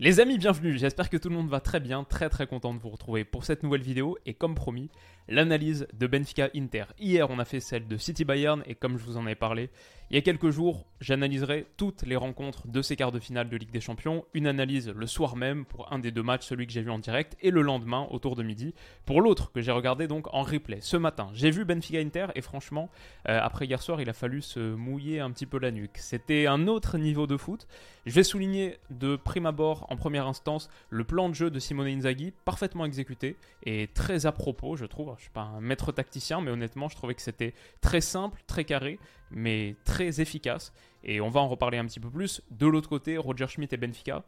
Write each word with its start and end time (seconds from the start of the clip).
Les 0.00 0.20
amis, 0.20 0.38
bienvenue. 0.38 0.78
J'espère 0.78 1.10
que 1.10 1.16
tout 1.16 1.28
le 1.28 1.34
monde 1.34 1.48
va 1.48 1.58
très 1.58 1.80
bien. 1.80 2.04
Très 2.04 2.28
très 2.28 2.46
content 2.46 2.72
de 2.72 2.78
vous 2.78 2.88
retrouver 2.88 3.24
pour 3.24 3.44
cette 3.44 3.64
nouvelle 3.64 3.82
vidéo. 3.82 4.16
Et 4.26 4.34
comme 4.34 4.54
promis, 4.54 4.90
l'analyse 5.28 5.86
de 5.92 6.06
Benfica 6.06 6.48
Inter. 6.54 6.84
Hier, 6.98 7.28
on 7.30 7.38
a 7.38 7.44
fait 7.44 7.60
celle 7.60 7.86
de 7.86 7.96
City 7.96 8.24
Bayern. 8.24 8.62
Et 8.66 8.74
comme 8.74 8.98
je 8.98 9.04
vous 9.04 9.16
en 9.16 9.26
avais 9.26 9.34
parlé, 9.34 9.70
il 10.10 10.14
y 10.14 10.18
a 10.18 10.22
quelques 10.22 10.48
jours, 10.48 10.86
j'analyserai 11.00 11.66
toutes 11.76 12.02
les 12.02 12.16
rencontres 12.16 12.66
de 12.66 12.80
ces 12.80 12.96
quarts 12.96 13.12
de 13.12 13.18
finale 13.18 13.50
de 13.50 13.56
Ligue 13.56 13.70
des 13.70 13.80
Champions. 13.80 14.24
Une 14.32 14.46
analyse 14.46 14.88
le 14.88 15.06
soir 15.06 15.36
même 15.36 15.66
pour 15.66 15.92
un 15.92 15.98
des 15.98 16.10
deux 16.10 16.22
matchs, 16.22 16.46
celui 16.46 16.66
que 16.66 16.72
j'ai 16.72 16.80
vu 16.80 16.90
en 16.90 16.98
direct, 16.98 17.36
et 17.42 17.50
le 17.50 17.60
lendemain, 17.60 18.06
autour 18.10 18.34
de 18.34 18.42
midi, 18.42 18.74
pour 19.04 19.20
l'autre 19.20 19.52
que 19.52 19.60
j'ai 19.60 19.70
regardé 19.70 20.08
donc 20.08 20.32
en 20.32 20.42
replay. 20.42 20.80
Ce 20.80 20.96
matin, 20.96 21.28
j'ai 21.34 21.50
vu 21.50 21.66
Benfica 21.66 21.98
Inter 21.98 22.28
et 22.34 22.40
franchement, 22.40 22.88
euh, 23.28 23.38
après 23.42 23.66
hier 23.66 23.82
soir, 23.82 24.00
il 24.00 24.08
a 24.08 24.14
fallu 24.14 24.40
se 24.40 24.74
mouiller 24.74 25.20
un 25.20 25.30
petit 25.30 25.46
peu 25.46 25.58
la 25.58 25.70
nuque. 25.70 25.98
C'était 25.98 26.46
un 26.46 26.68
autre 26.68 26.96
niveau 26.96 27.26
de 27.26 27.36
foot. 27.36 27.66
Je 28.06 28.14
vais 28.14 28.24
souligner 28.24 28.78
de 28.88 29.16
prime 29.16 29.44
abord, 29.44 29.86
en 29.90 29.96
première 29.96 30.26
instance, 30.26 30.70
le 30.88 31.04
plan 31.04 31.28
de 31.28 31.34
jeu 31.34 31.50
de 31.50 31.58
Simone 31.58 31.88
Inzaghi, 31.88 32.32
parfaitement 32.46 32.86
exécuté 32.86 33.36
et 33.64 33.88
très 33.92 34.24
à 34.24 34.32
propos, 34.32 34.76
je 34.76 34.86
trouve. 34.86 35.17
Je 35.18 35.24
suis 35.24 35.32
pas 35.32 35.42
un 35.42 35.60
maître 35.60 35.92
tacticien, 35.92 36.40
mais 36.40 36.50
honnêtement, 36.50 36.88
je 36.88 36.96
trouvais 36.96 37.14
que 37.14 37.22
c'était 37.22 37.52
très 37.80 38.00
simple, 38.00 38.40
très 38.46 38.64
carré, 38.64 38.98
mais 39.30 39.76
très 39.84 40.20
efficace. 40.20 40.72
Et 41.04 41.20
on 41.20 41.28
va 41.28 41.40
en 41.40 41.48
reparler 41.48 41.78
un 41.78 41.84
petit 41.84 42.00
peu 42.00 42.08
plus. 42.08 42.40
De 42.50 42.66
l'autre 42.66 42.88
côté, 42.88 43.18
Roger 43.18 43.46
Schmidt 43.48 43.74
et 43.74 43.78
Benfica, 43.78 44.24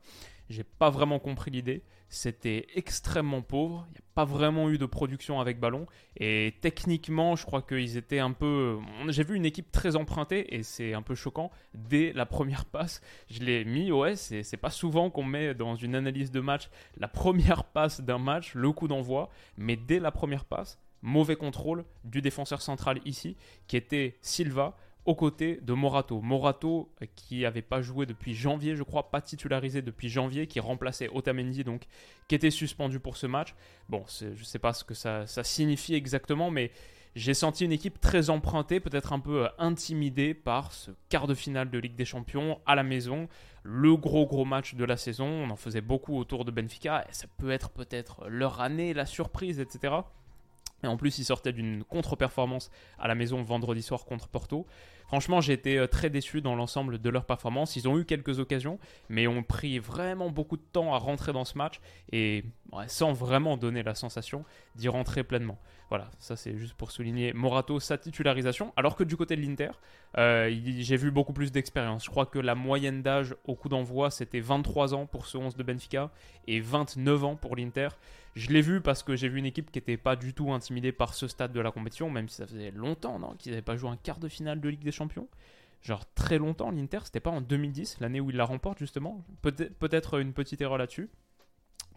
j'ai 0.51 0.65
pas 0.65 0.91
vraiment 0.91 1.19
compris 1.20 1.51
l'idée. 1.51 1.83
C'était 2.09 2.67
extrêmement 2.75 3.41
pauvre. 3.41 3.87
Il 3.91 3.93
n'y 3.93 3.98
a 3.98 4.11
pas 4.17 4.25
vraiment 4.25 4.69
eu 4.69 4.79
de 4.79 4.84
production 4.84 5.41
avec 5.41 5.61
ballon. 5.61 5.87
Et 6.17 6.56
techniquement, 6.61 7.37
je 7.37 7.47
crois 7.47 7.62
qu'ils 7.62 7.97
étaient 7.97 8.19
un 8.19 8.33
peu. 8.33 8.78
J'ai 9.09 9.23
vu 9.23 9.37
une 9.37 9.47
équipe 9.47 9.71
très 9.71 9.95
empruntée 9.95 10.56
et 10.56 10.65
c'est 10.65 10.93
un 10.93 11.03
peu 11.03 11.15
choquant. 11.15 11.53
Dès 11.73 12.12
la 12.12 12.27
première 12.27 12.65
passe, 12.65 13.01
je 13.31 13.39
l'ai 13.41 13.65
mis. 13.65 13.93
Ouais, 13.93 14.17
c'est 14.17 14.56
pas 14.56 14.71
souvent 14.71 15.09
qu'on 15.09 15.23
met 15.23 15.55
dans 15.55 15.77
une 15.77 15.95
analyse 15.95 16.33
de 16.33 16.41
match 16.41 16.69
la 16.97 17.06
première 17.06 17.62
passe 17.62 18.01
d'un 18.01 18.19
match, 18.19 18.55
le 18.55 18.73
coup 18.73 18.89
d'envoi. 18.89 19.31
Mais 19.56 19.77
dès 19.77 20.01
la 20.01 20.11
première 20.11 20.45
passe, 20.45 20.81
mauvais 21.03 21.37
contrôle 21.37 21.84
du 22.03 22.23
défenseur 22.23 22.61
central 22.61 23.01
ici, 23.05 23.37
qui 23.69 23.77
était 23.77 24.19
Silva 24.21 24.77
aux 25.11 25.14
côtés 25.16 25.58
de 25.61 25.72
Morato. 25.72 26.20
Morato 26.20 26.89
euh, 27.03 27.06
qui 27.16 27.41
n'avait 27.41 27.62
pas 27.62 27.83
joué 27.83 28.06
depuis 28.06 28.33
janvier, 28.33 28.77
je 28.77 28.84
crois, 28.84 29.11
pas 29.11 29.20
titularisé 29.20 29.83
depuis 29.83 30.08
janvier, 30.08 30.47
qui 30.47 30.61
remplaçait 30.61 31.08
Otamendi, 31.12 31.64
donc 31.64 31.83
qui 32.28 32.36
était 32.36 32.53
suspendu 32.53 33.00
pour 33.00 33.16
ce 33.16 33.27
match. 33.27 33.56
Bon, 33.88 34.05
je 34.20 34.27
ne 34.27 34.44
sais 34.44 34.61
pas 34.61 34.72
ce 34.72 34.84
que 34.84 34.94
ça, 34.94 35.27
signifie 35.42 35.97
exactement, 35.97 36.53
mais 36.53 36.70
j'ai 37.16 37.34
senti 37.34 37.64
une 37.64 37.72
équipe 37.72 38.00
très 38.00 38.31
empruntée, 38.31 38.78
peut-être 38.78 39.12
un 39.12 39.19
peu 39.19 39.47
euh, 39.47 39.48
intimidée 39.58 40.33
par 40.33 40.70
ce 40.70 40.92
quart 41.08 41.27
de 41.27 41.34
finale 41.34 41.69
de 41.69 41.78
Ligue 41.81 41.97
des 41.97 42.05
Champions 42.05 42.61
à 42.64 42.77
la 42.77 42.84
maison, 42.84 43.28
le 43.64 43.97
gros 43.97 44.27
gros 44.27 44.44
match 44.44 44.77
de 44.77 44.84
la 44.84 44.97
saison. 44.97 45.27
On 45.27 45.50
en 45.50 45.56
faisait 45.56 45.81
beaucoup 45.81 46.16
autour 46.16 46.44
de 46.44 46.53
Benfica, 46.53 47.05
et 47.08 47.12
ça 47.12 47.27
peut 47.36 47.50
être 47.50 47.70
peut-être 47.70 48.28
leur 48.28 48.61
année, 48.61 48.94
la 48.94 49.06
surprise, 49.06 49.58
etc. 49.58 49.92
Et 50.83 50.86
en 50.86 50.97
plus, 50.97 51.19
ils 51.19 51.25
sortaient 51.25 51.53
d'une 51.53 51.84
contre-performance 51.84 52.71
à 52.99 53.09
la 53.09 53.15
maison 53.15 53.43
vendredi 53.43 53.82
soir 53.82 54.04
contre 54.04 54.28
Porto. 54.28 54.66
Franchement, 55.06 55.41
j'ai 55.41 55.54
été 55.54 55.77
euh, 55.78 55.87
très 55.87 56.09
déçu 56.09 56.41
dans 56.41 56.54
l'ensemble 56.54 56.99
de 56.99 57.10
leur 57.10 57.25
performance. 57.25 57.77
Ils 57.77 57.88
ont 57.88 57.99
eu 57.99 58.04
quelques 58.04 58.38
occasions, 58.38 58.78
mais 59.09 59.27
ont 59.27 59.43
pris 59.43 59.78
vraiment 59.78 60.31
beaucoup 60.31 60.56
de 60.56 60.62
temps 60.72 60.94
à 60.94 60.99
rentrer 60.99 61.32
dans 61.32 61.44
ce 61.44 61.59
match 61.59 61.81
et 62.12 62.44
sans 62.87 63.12
vraiment 63.12 63.56
donner 63.56 63.82
la 63.82 63.94
sensation 63.97 64.44
d'y 64.77 64.88
rentrer 64.88 65.25
pleinement. 65.25 65.59
Voilà, 65.91 66.09
ça 66.21 66.37
c'est 66.37 66.56
juste 66.56 66.75
pour 66.75 66.93
souligner 66.93 67.33
Morato, 67.33 67.81
sa 67.81 67.99
titularisation. 67.99 68.73
Alors 68.77 68.95
que 68.95 69.03
du 69.03 69.17
côté 69.17 69.34
de 69.34 69.43
l'Inter, 69.43 69.71
euh, 70.17 70.49
j'ai 70.78 70.97
vu 70.97 71.11
beaucoup 71.11 71.33
plus 71.33 71.51
d'expérience. 71.51 72.05
Je 72.05 72.11
crois 72.11 72.27
que 72.27 72.39
la 72.39 72.55
moyenne 72.55 73.03
d'âge 73.03 73.34
au 73.45 73.56
coup 73.56 73.69
d'envoi, 73.69 74.11
c'était 74.11 74.39
23 74.39 74.95
ans 74.95 75.06
pour 75.06 75.27
ce 75.27 75.37
11 75.37 75.56
de 75.56 75.62
Benfica 75.65 76.12
et 76.47 76.61
29 76.61 77.25
ans 77.25 77.37
pour 77.37 77.56
l'Inter. 77.56 77.89
Je 78.37 78.51
l'ai 78.51 78.61
vu 78.61 78.81
parce 78.81 79.03
que 79.03 79.17
j'ai 79.17 79.28
vu 79.28 79.41
une 79.41 79.47
équipe 79.47 79.73
qui 79.73 79.78
n'était 79.78 79.97
pas 79.97 80.15
du 80.15 80.33
tout 80.33 80.53
intimidée 80.53 80.93
par 80.93 81.12
ce 81.15 81.27
stade 81.27 81.53
de 81.53 81.61
la 81.61 81.73
compétition, 81.73 82.09
même 82.09 82.28
si 82.28 82.37
ça 82.37 82.47
faisait 82.47 82.71
longtemps 82.71 83.19
qu'ils 83.39 83.51
n'avaient 83.51 83.62
pas 83.62 83.77
joué 83.77 83.91
un 83.91 83.97
quart 83.97 84.21
de 84.21 84.28
finale 84.28 84.61
de 84.61 84.69
Ligue 84.69 84.84
des 84.84 84.93
Champions 84.93 85.27
genre 85.83 86.05
très 86.15 86.39
longtemps 86.39 86.71
l'Inter, 86.71 86.99
c'était 87.05 87.21
pas 87.21 87.31
en 87.31 87.41
2010, 87.41 87.99
l'année 88.01 88.21
où 88.21 88.31
il 88.31 88.37
la 88.37 88.45
remporte 88.45 88.78
justement. 88.78 89.25
Peut-être 89.43 90.21
une 90.21 90.33
petite 90.33 90.61
erreur 90.61 90.78
là-dessus. 90.78 91.09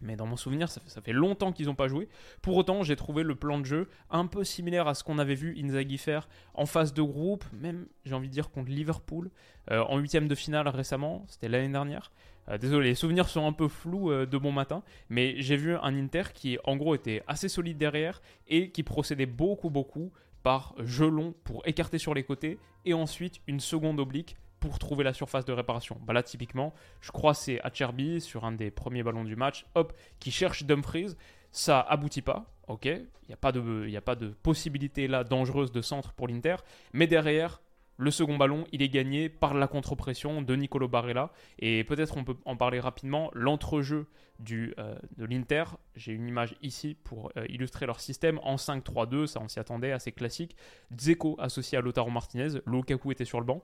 Mais 0.02 0.16
dans 0.16 0.26
mon 0.26 0.36
souvenir, 0.36 0.68
ça 0.68 1.00
fait, 1.02 1.12
longtemps 1.12 1.52
qu'ils 1.52 1.66
n'ont 1.66 1.74
pas 1.74 1.88
joué. 1.88 2.08
Pour 2.42 2.56
autant, 2.56 2.82
j'ai 2.82 2.96
trouvé 2.96 3.22
le 3.22 3.34
plan 3.34 3.58
de 3.58 3.64
jeu 3.64 3.88
un 4.10 4.26
peu 4.26 4.44
similaire 4.44 4.86
à 4.86 4.94
ce 4.94 5.02
qu'on 5.02 5.18
avait 5.18 5.34
vu 5.34 5.56
Inzaghi 5.58 5.98
faire 5.98 6.28
en 6.52 6.66
phase 6.66 6.92
de 6.92 7.02
groupe, 7.02 7.44
même 7.52 7.86
j'ai 8.04 8.14
envie 8.14 8.28
de 8.28 8.32
dire 8.32 8.50
contre 8.50 8.70
Liverpool, 8.70 9.30
euh, 9.70 9.80
en 9.84 9.98
huitième 9.98 10.28
de 10.28 10.34
finale 10.34 10.68
récemment, 10.68 11.24
c'était 11.28 11.48
l'année 11.48 11.72
dernière. 11.72 12.12
Euh, 12.48 12.58
désolé, 12.58 12.88
les 12.88 12.94
souvenirs 12.94 13.28
sont 13.28 13.46
un 13.46 13.52
peu 13.52 13.68
flous 13.68 14.10
euh, 14.10 14.26
de 14.26 14.36
bon 14.36 14.52
matin, 14.52 14.82
mais 15.08 15.36
j'ai 15.38 15.56
vu 15.56 15.74
un 15.74 15.96
Inter 15.96 16.24
qui 16.34 16.58
en 16.64 16.76
gros 16.76 16.94
était 16.94 17.22
assez 17.26 17.48
solide 17.48 17.78
derrière 17.78 18.20
et 18.48 18.70
qui 18.70 18.82
procédait 18.82 19.26
beaucoup 19.26 19.70
beaucoup 19.70 20.12
par 20.42 20.74
jeu 20.78 21.08
long 21.08 21.34
pour 21.44 21.66
écarter 21.66 21.98
sur 21.98 22.12
les 22.12 22.22
côtés 22.22 22.58
et 22.84 22.92
ensuite 22.92 23.40
une 23.46 23.60
seconde 23.60 23.98
oblique 23.98 24.36
pour 24.64 24.78
trouver 24.78 25.04
la 25.04 25.12
surface 25.12 25.44
de 25.44 25.52
réparation. 25.52 25.98
Bah 26.06 26.14
là, 26.14 26.22
typiquement, 26.22 26.72
je 27.02 27.12
crois 27.12 27.34
c'est 27.34 27.60
Acherby 27.60 28.18
sur 28.22 28.46
un 28.46 28.52
des 28.52 28.70
premiers 28.70 29.02
ballons 29.02 29.24
du 29.24 29.36
match, 29.36 29.66
hop, 29.74 29.92
qui 30.20 30.30
cherche 30.30 30.64
Dumfries. 30.64 31.16
Ça 31.50 31.80
aboutit 31.80 32.22
pas, 32.22 32.46
ok. 32.66 32.86
Il 32.86 33.28
n'y 33.28 33.34
a, 33.34 33.36
pas 33.36 33.52
de, 33.52 33.94
a 33.94 34.00
pas 34.00 34.16
de 34.16 34.28
possibilité 34.28 35.06
là 35.06 35.22
dangereuse 35.22 35.70
de 35.70 35.82
centre 35.82 36.14
pour 36.14 36.28
l'Inter. 36.28 36.56
Mais 36.94 37.06
derrière, 37.06 37.60
le 37.98 38.10
second 38.10 38.38
ballon, 38.38 38.64
il 38.72 38.80
est 38.80 38.88
gagné 38.88 39.28
par 39.28 39.52
la 39.52 39.68
contre-pression 39.68 40.40
de 40.40 40.56
Nicolo 40.56 40.88
Barella. 40.88 41.30
Et 41.58 41.84
peut-être 41.84 42.16
on 42.16 42.24
peut 42.24 42.36
en 42.46 42.56
parler 42.56 42.80
rapidement. 42.80 43.30
L'entrejeu 43.34 44.06
du, 44.38 44.74
euh, 44.78 44.96
de 45.18 45.26
l'Inter, 45.26 45.64
j'ai 45.94 46.12
une 46.12 46.26
image 46.26 46.56
ici 46.62 46.96
pour 47.04 47.30
euh, 47.36 47.44
illustrer 47.50 47.84
leur 47.84 48.00
système 48.00 48.40
en 48.42 48.56
5-3-2, 48.56 49.26
ça 49.26 49.40
on 49.40 49.48
s'y 49.48 49.60
attendait, 49.60 49.92
assez 49.92 50.10
classique. 50.10 50.56
Dzeko 50.90 51.36
associé 51.38 51.76
à 51.76 51.82
Lotaro 51.82 52.10
Martinez, 52.10 52.60
Lukaku 52.66 53.12
était 53.12 53.26
sur 53.26 53.40
le 53.40 53.46
banc 53.46 53.62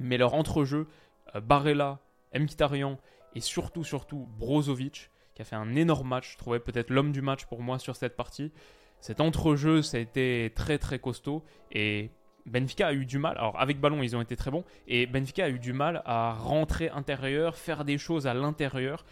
mais 0.00 0.18
leur 0.18 0.34
entrejeu, 0.34 0.88
euh, 1.34 1.40
Barella, 1.40 2.00
Mkhitaryan 2.34 2.98
et 3.34 3.40
surtout, 3.40 3.84
surtout 3.84 4.28
Brozovic, 4.38 5.10
qui 5.34 5.42
a 5.42 5.44
fait 5.44 5.56
un 5.56 5.74
énorme 5.74 6.08
match, 6.08 6.32
je 6.32 6.38
trouvais 6.38 6.60
peut-être 6.60 6.90
l'homme 6.90 7.12
du 7.12 7.22
match 7.22 7.46
pour 7.46 7.62
moi 7.62 7.78
sur 7.78 7.96
cette 7.96 8.16
partie. 8.16 8.52
Cet 9.00 9.20
entrejeu, 9.20 9.82
ça 9.82 9.96
a 9.96 10.00
été 10.00 10.52
très 10.54 10.78
très 10.78 10.98
costaud 10.98 11.44
et 11.72 12.10
Benfica 12.46 12.88
a 12.88 12.92
eu 12.92 13.06
du 13.06 13.18
mal. 13.18 13.36
Alors 13.38 13.58
avec 13.60 13.80
ballon, 13.80 14.02
ils 14.02 14.14
ont 14.14 14.20
été 14.20 14.36
très 14.36 14.50
bons 14.50 14.64
et 14.86 15.06
Benfica 15.06 15.44
a 15.44 15.48
eu 15.48 15.58
du 15.58 15.72
mal 15.72 16.02
à 16.04 16.34
rentrer 16.34 16.88
intérieur, 16.90 17.56
faire 17.56 17.84
des 17.84 17.98
choses 17.98 18.26
à 18.26 18.34
l'intérieur, 18.34 19.04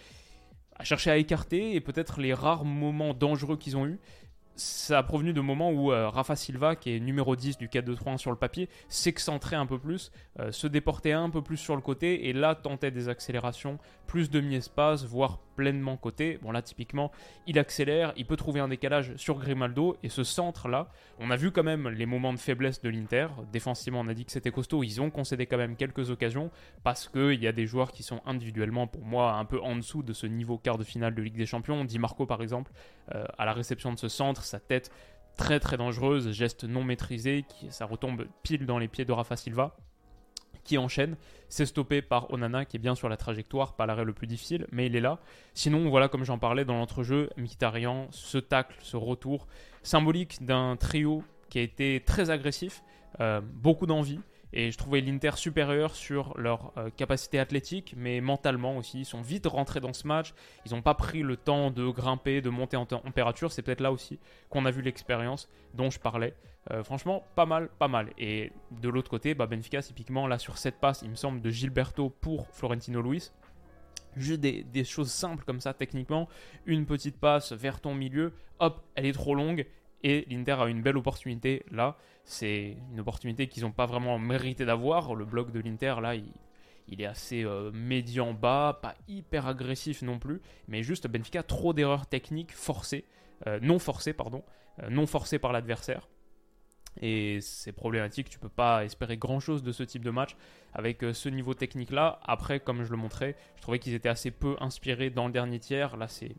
à 0.77 0.85
chercher 0.85 1.11
à 1.11 1.17
écarter 1.17 1.75
et 1.75 1.81
peut-être 1.81 2.21
les 2.21 2.35
rares 2.35 2.65
moments 2.65 3.15
dangereux 3.15 3.57
qu'ils 3.57 3.77
ont 3.77 3.87
eu 3.87 3.99
ça 4.57 4.99
a 4.99 5.03
provenu 5.03 5.33
de 5.33 5.41
moments 5.41 5.71
où 5.71 5.93
euh, 5.93 6.09
Rafa 6.09 6.37
Silva, 6.37 6.77
qui 6.77 6.95
est 6.95 7.01
numéro 7.01 7.37
10 7.37 7.59
du 7.59 7.69
4-2-3-1 7.69 8.19
sur 8.19 8.31
le 8.31 8.37
papier, 8.37 8.69
s'excentrait 8.89 9.57
un 9.57 9.67
peu 9.67 9.79
plus, 9.79 10.13
euh, 10.39 10.53
se 10.53 10.67
déportait 10.67 11.13
un 11.13 11.31
peu 11.31 11.43
plus 11.43 11.57
sur 11.57 11.75
le 11.75 11.83
côté 11.83 12.29
et 12.29 12.33
là 12.33 12.55
tentait 12.55 12.91
des 12.91 13.09
accélérations, 13.09 13.79
plus 14.07 14.31
de 14.31 14.41
mi-espace, 14.41 15.05
voire 15.05 15.39
pleinement 15.57 15.97
côté. 15.97 16.39
Bon 16.43 16.53
là 16.53 16.63
typiquement, 16.63 17.11
il 17.47 17.59
accélère, 17.59 18.13
il 18.17 18.27
peut 18.27 18.37
trouver 18.37 18.61
un 18.61 18.69
décalage 18.69 19.15
sur 19.17 19.39
Grimaldo 19.39 19.97
et 20.03 20.09
ce 20.09 20.25
centre 20.25 20.69
là, 20.69 20.89
on 21.19 21.31
a 21.31 21.37
vu 21.37 21.51
quand 21.53 21.63
même 21.63 21.89
les 21.89 22.07
moments 22.07 22.33
de 22.33 22.39
faiblesse 22.39 22.83
de 22.83 22.89
l'Inter. 22.89 23.29
Défensivement, 23.53 24.01
on 24.01 24.09
a 24.09 24.15
dit 24.15 24.25
que 24.25 24.33
c'était 24.33 24.51
costaud, 24.51 24.83
ils 24.83 25.01
ont 25.01 25.11
concédé 25.11 25.47
quand 25.47 25.59
même 25.59 25.77
quelques 25.77 26.11
occasions 26.11 26.51
parce 26.83 27.09
qu'il 27.09 27.43
y 27.43 27.47
a 27.47 27.53
des 27.53 27.67
joueurs 27.67 27.93
qui 27.93 28.03
sont 28.03 28.21
individuellement 28.27 28.87
pour 28.87 29.05
moi 29.05 29.35
un 29.35 29.45
peu 29.45 29.61
en 29.61 29.77
dessous 29.77 30.03
de 30.03 30.13
ce 30.13 30.27
niveau 30.27 30.59
quart 30.59 30.79
de 30.79 30.85
finale 30.85 31.15
de 31.15 31.23
Ligue 31.23 31.37
des 31.37 31.47
Champions. 31.47 31.85
Di 31.85 31.99
Marco 31.99 32.27
par 32.27 32.43
exemple, 32.43 32.73
à 33.11 33.45
la 33.45 33.53
réception 33.53 33.93
de 33.93 33.99
ce 33.99 34.09
centre, 34.09 34.45
sa 34.45 34.61
tête 34.61 34.91
très 35.37 35.61
très 35.61 35.77
dangereuse, 35.77 36.33
geste 36.33 36.65
non 36.65 36.85
maîtrisé, 36.85 37.45
qui, 37.49 37.71
ça 37.71 37.87
retombe 37.87 38.27
pile 38.43 38.67
dans 38.67 38.79
les 38.79 38.89
pieds 38.89 39.05
de 39.05 39.13
Rafa 39.13 39.37
Silva 39.37 39.77
qui 40.65 40.79
enchaîne. 40.79 41.17
C'est 41.49 41.67
stoppé 41.67 42.03
par 42.03 42.33
Onana 42.33 42.65
qui 42.65 42.77
est 42.77 42.81
bien 42.81 42.95
sur 42.95 43.09
la 43.09 43.17
trajectoire, 43.17 43.75
pas 43.75 43.87
l'arrêt 43.87 44.05
le 44.05 44.13
plus 44.13 44.27
difficile, 44.27 44.67
mais 44.71 44.87
il 44.87 44.95
est 44.95 45.01
là. 45.01 45.19
Sinon, 45.55 45.89
voilà, 45.89 46.09
comme 46.09 46.25
j'en 46.25 46.39
parlais 46.39 46.65
dans 46.65 46.75
l'entrejeu, 46.75 47.31
Mkhitaryan, 47.37 48.09
ce 48.11 48.39
tacle, 48.39 48.77
ce 48.81 48.97
retour, 48.97 49.47
symbolique 49.83 50.45
d'un 50.45 50.77
trio 50.77 51.25
qui 51.49 51.59
a 51.59 51.63
été 51.63 52.03
très 52.05 52.31
agressif, 52.31 52.83
euh, 53.21 53.41
beaucoup 53.41 53.87
d'envie, 53.87 54.21
Et 54.53 54.71
je 54.71 54.79
trouvais 54.79 55.01
l'Inter 55.01 55.33
supérieur 55.37 55.95
sur 55.95 56.37
leur 56.37 56.73
euh, 56.77 56.91
capacité 56.91 57.39
athlétique, 57.39 57.95
mais 57.97 58.21
mentalement 58.21 58.77
aussi. 58.77 59.01
Ils 59.01 59.05
sont 59.05 59.23
vite 59.23 59.47
rentrés 59.47 59.81
dans 59.81 59.93
ce 59.93 60.07
match. 60.07 60.35
Ils 60.67 60.73
n'ont 60.73 60.83
pas 60.83 60.95
pris 60.95 61.23
le 61.23 61.37
temps 61.37 61.71
de 61.71 61.89
grimper, 61.89 62.41
de 62.41 62.51
monter 62.51 62.77
en 62.77 62.87
température. 62.87 63.53
C'est 63.53 63.63
peut-être 63.63 63.81
là 63.81 63.93
aussi 63.93 64.19
qu'on 64.49 64.67
a 64.67 64.71
vu 64.71 64.83
l'expérience 64.83 65.49
dont 65.75 65.91
je 65.91 66.01
parlais. 66.01 66.35
Euh, 66.73 66.83
franchement, 66.83 67.25
pas 67.37 67.47
mal, 67.47 67.69
pas 67.79 67.89
mal. 67.89 68.11
Et 68.19 68.53
de 68.71 68.89
l'autre 68.89 69.11
côté, 69.11 69.35
bah, 69.35 69.47
Benfica, 69.47 69.83
typiquement, 69.83 70.27
là 70.27 70.39
sur 70.39 70.59
cette 70.59 70.79
passe, 70.81 71.03
il 71.03 71.11
me 71.11 71.15
semble, 71.15 71.41
de 71.41 71.51
Gilberto 71.51 72.11
pour 72.11 72.49
Florentino 72.49 73.01
Luis. 73.01 73.31
Juste 74.17 74.41
des, 74.41 74.65
des, 74.65 74.83
choses 74.83 75.13
simples 75.13 75.45
comme 75.45 75.61
ça, 75.61 75.73
techniquement. 75.73 76.29
Une 76.67 76.85
petite 76.85 77.19
passe 77.19 77.53
vers 77.53 77.81
ton 77.81 77.95
milieu, 77.95 78.33
hop, 78.59 78.85
elle 78.97 79.07
est 79.07 79.13
trop 79.13 79.37
longue. 79.37 79.67
Et 80.03 80.27
l'Inter 80.31 80.57
a 80.61 80.67
une 80.67 80.83
belle 80.83 80.97
opportunité 80.97 81.65
là. 81.71 81.97
C'est 82.25 82.77
une 82.93 83.01
opportunité 83.01 83.49
qu'ils 83.49 83.65
n'ont 83.65 83.73
pas 83.73 83.87
vraiment 83.87 84.19
mérité 84.19 84.65
d'avoir. 84.65 85.15
Le 85.15 85.25
bloc 85.25 85.51
de 85.51 85.61
l'Inter, 85.61 85.97
là, 86.01 86.15
il, 86.15 87.01
est 87.01 87.07
assez 87.07 87.45
euh, 87.45 87.71
médian 87.73 88.35
bas, 88.35 88.79
pas 88.81 88.95
hyper 89.09 89.47
agressif 89.47 90.03
non 90.03 90.19
plus. 90.19 90.41
Mais 90.69 90.83
juste 90.83 91.09
Benfica, 91.09 91.43
trop 91.43 91.73
d'erreurs 91.73 92.07
techniques 92.07 92.53
forcées, 92.53 93.05
euh, 93.47 93.59
non 93.61 93.79
forcées, 93.79 94.13
pardon, 94.13 94.45
euh, 94.83 94.91
non 94.91 95.07
forcées 95.07 95.39
par 95.39 95.53
l'adversaire. 95.53 96.09
Et 97.01 97.41
c'est 97.41 97.73
problématique, 97.73 98.29
tu 98.29 98.39
peux 98.39 98.49
pas 98.49 98.85
espérer 98.85 99.17
grand 99.17 99.41
chose 99.41 99.63
de 99.63 99.73
ce 99.73 99.83
type 99.83 100.05
de 100.05 100.11
match 100.11 100.37
avec 100.75 101.05
ce 101.13 101.29
niveau 101.29 101.55
technique 101.55 101.91
là. 101.91 102.21
Après, 102.25 102.61
comme 102.61 102.85
je 102.85 102.91
le 102.91 102.97
montrais, 102.97 103.37
je 103.57 103.63
trouvais 103.63 103.79
qu'ils 103.79 103.95
étaient 103.95 104.09
assez 104.09 104.31
peu 104.31 104.57
inspirés 104.61 105.09
dans 105.11 105.27
le 105.27 105.33
dernier 105.33 105.61
tiers. 105.61 105.97
Là, 105.97 106.09
c'est 106.09 106.35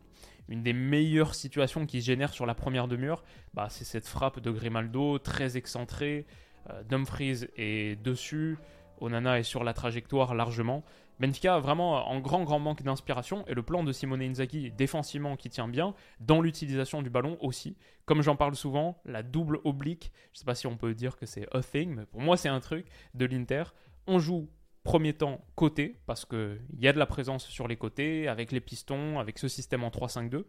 une 0.48 0.62
des 0.62 0.72
meilleures 0.72 1.34
situations 1.34 1.86
qui 1.86 2.00
se 2.00 2.06
génèrent 2.06 2.32
sur 2.32 2.46
la 2.46 2.54
première 2.54 2.88
demi-heure, 2.88 3.24
bah, 3.54 3.68
c'est 3.70 3.84
cette 3.84 4.06
frappe 4.06 4.40
de 4.40 4.50
Grimaldo, 4.50 5.18
très 5.18 5.56
excentrée. 5.56 6.26
Euh, 6.70 6.82
Dumfries 6.84 7.46
est 7.56 8.00
dessus, 8.02 8.58
Onana 9.02 9.38
est 9.38 9.42
sur 9.42 9.64
la 9.64 9.74
trajectoire 9.74 10.34
largement. 10.34 10.84
Benfica 11.20 11.58
vraiment 11.58 12.08
en 12.08 12.20
grand 12.20 12.42
grand 12.44 12.58
manque 12.58 12.82
d'inspiration 12.82 13.44
et 13.46 13.54
le 13.54 13.62
plan 13.62 13.84
de 13.84 13.92
Simone 13.92 14.22
Inzaghi 14.22 14.70
défensivement 14.72 15.36
qui 15.36 15.50
tient 15.50 15.68
bien, 15.68 15.94
dans 16.20 16.40
l'utilisation 16.40 17.02
du 17.02 17.10
ballon 17.10 17.36
aussi. 17.40 17.76
Comme 18.06 18.22
j'en 18.22 18.36
parle 18.36 18.56
souvent, 18.56 19.00
la 19.04 19.22
double 19.22 19.60
oblique, 19.64 20.12
je 20.32 20.40
sais 20.40 20.44
pas 20.44 20.54
si 20.54 20.66
on 20.66 20.76
peut 20.76 20.94
dire 20.94 21.16
que 21.16 21.26
c'est 21.26 21.46
a 21.54 21.60
thing, 21.60 21.94
mais 21.94 22.06
pour 22.06 22.20
moi 22.20 22.36
c'est 22.36 22.48
un 22.48 22.60
truc 22.60 22.86
de 23.14 23.26
l'Inter. 23.26 23.64
On 24.06 24.18
joue 24.18 24.48
Premier 24.84 25.12
temps, 25.12 25.44
côté, 25.54 26.00
parce 26.06 26.24
qu'il 26.24 26.60
y 26.80 26.88
a 26.88 26.92
de 26.92 26.98
la 26.98 27.06
présence 27.06 27.46
sur 27.46 27.68
les 27.68 27.76
côtés, 27.76 28.26
avec 28.26 28.50
les 28.50 28.60
pistons, 28.60 29.20
avec 29.20 29.38
ce 29.38 29.46
système 29.46 29.84
en 29.84 29.90
3-5-2. 29.90 30.44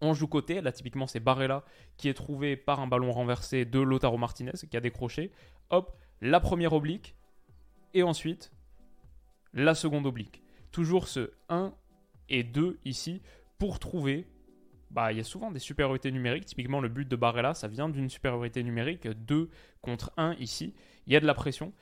On 0.00 0.14
joue 0.14 0.26
côté, 0.26 0.62
là 0.62 0.72
typiquement 0.72 1.06
c'est 1.06 1.20
Barella 1.20 1.62
qui 1.98 2.08
est 2.08 2.14
trouvé 2.14 2.56
par 2.56 2.80
un 2.80 2.86
ballon 2.86 3.12
renversé 3.12 3.66
de 3.66 3.80
Lotaro 3.80 4.16
Martinez 4.16 4.52
qui 4.70 4.76
a 4.76 4.80
décroché. 4.80 5.30
Hop, 5.70 5.96
la 6.22 6.40
première 6.40 6.72
oblique, 6.72 7.14
et 7.94 8.02
ensuite 8.02 8.52
la 9.52 9.74
seconde 9.74 10.06
oblique. 10.06 10.42
Toujours 10.72 11.08
ce 11.08 11.30
1 11.48 11.72
et 12.28 12.42
2 12.42 12.78
ici 12.84 13.22
pour 13.58 13.78
trouver. 13.78 14.26
Bah, 14.90 15.12
il 15.12 15.18
y 15.18 15.20
a 15.20 15.24
souvent 15.24 15.50
des 15.50 15.58
supériorités 15.58 16.12
numériques. 16.12 16.46
Typiquement, 16.46 16.80
le 16.80 16.88
but 16.88 17.08
de 17.08 17.16
Barella, 17.16 17.54
ça 17.54 17.66
vient 17.66 17.88
d'une 17.88 18.08
supériorité 18.08 18.62
numérique. 18.62 19.08
2 19.08 19.50
contre 19.80 20.12
1 20.16 20.34
ici. 20.34 20.74
Il 21.06 21.12
y 21.12 21.16
a 21.16 21.20
de 21.20 21.26
la 21.26 21.34
pression 21.34 21.72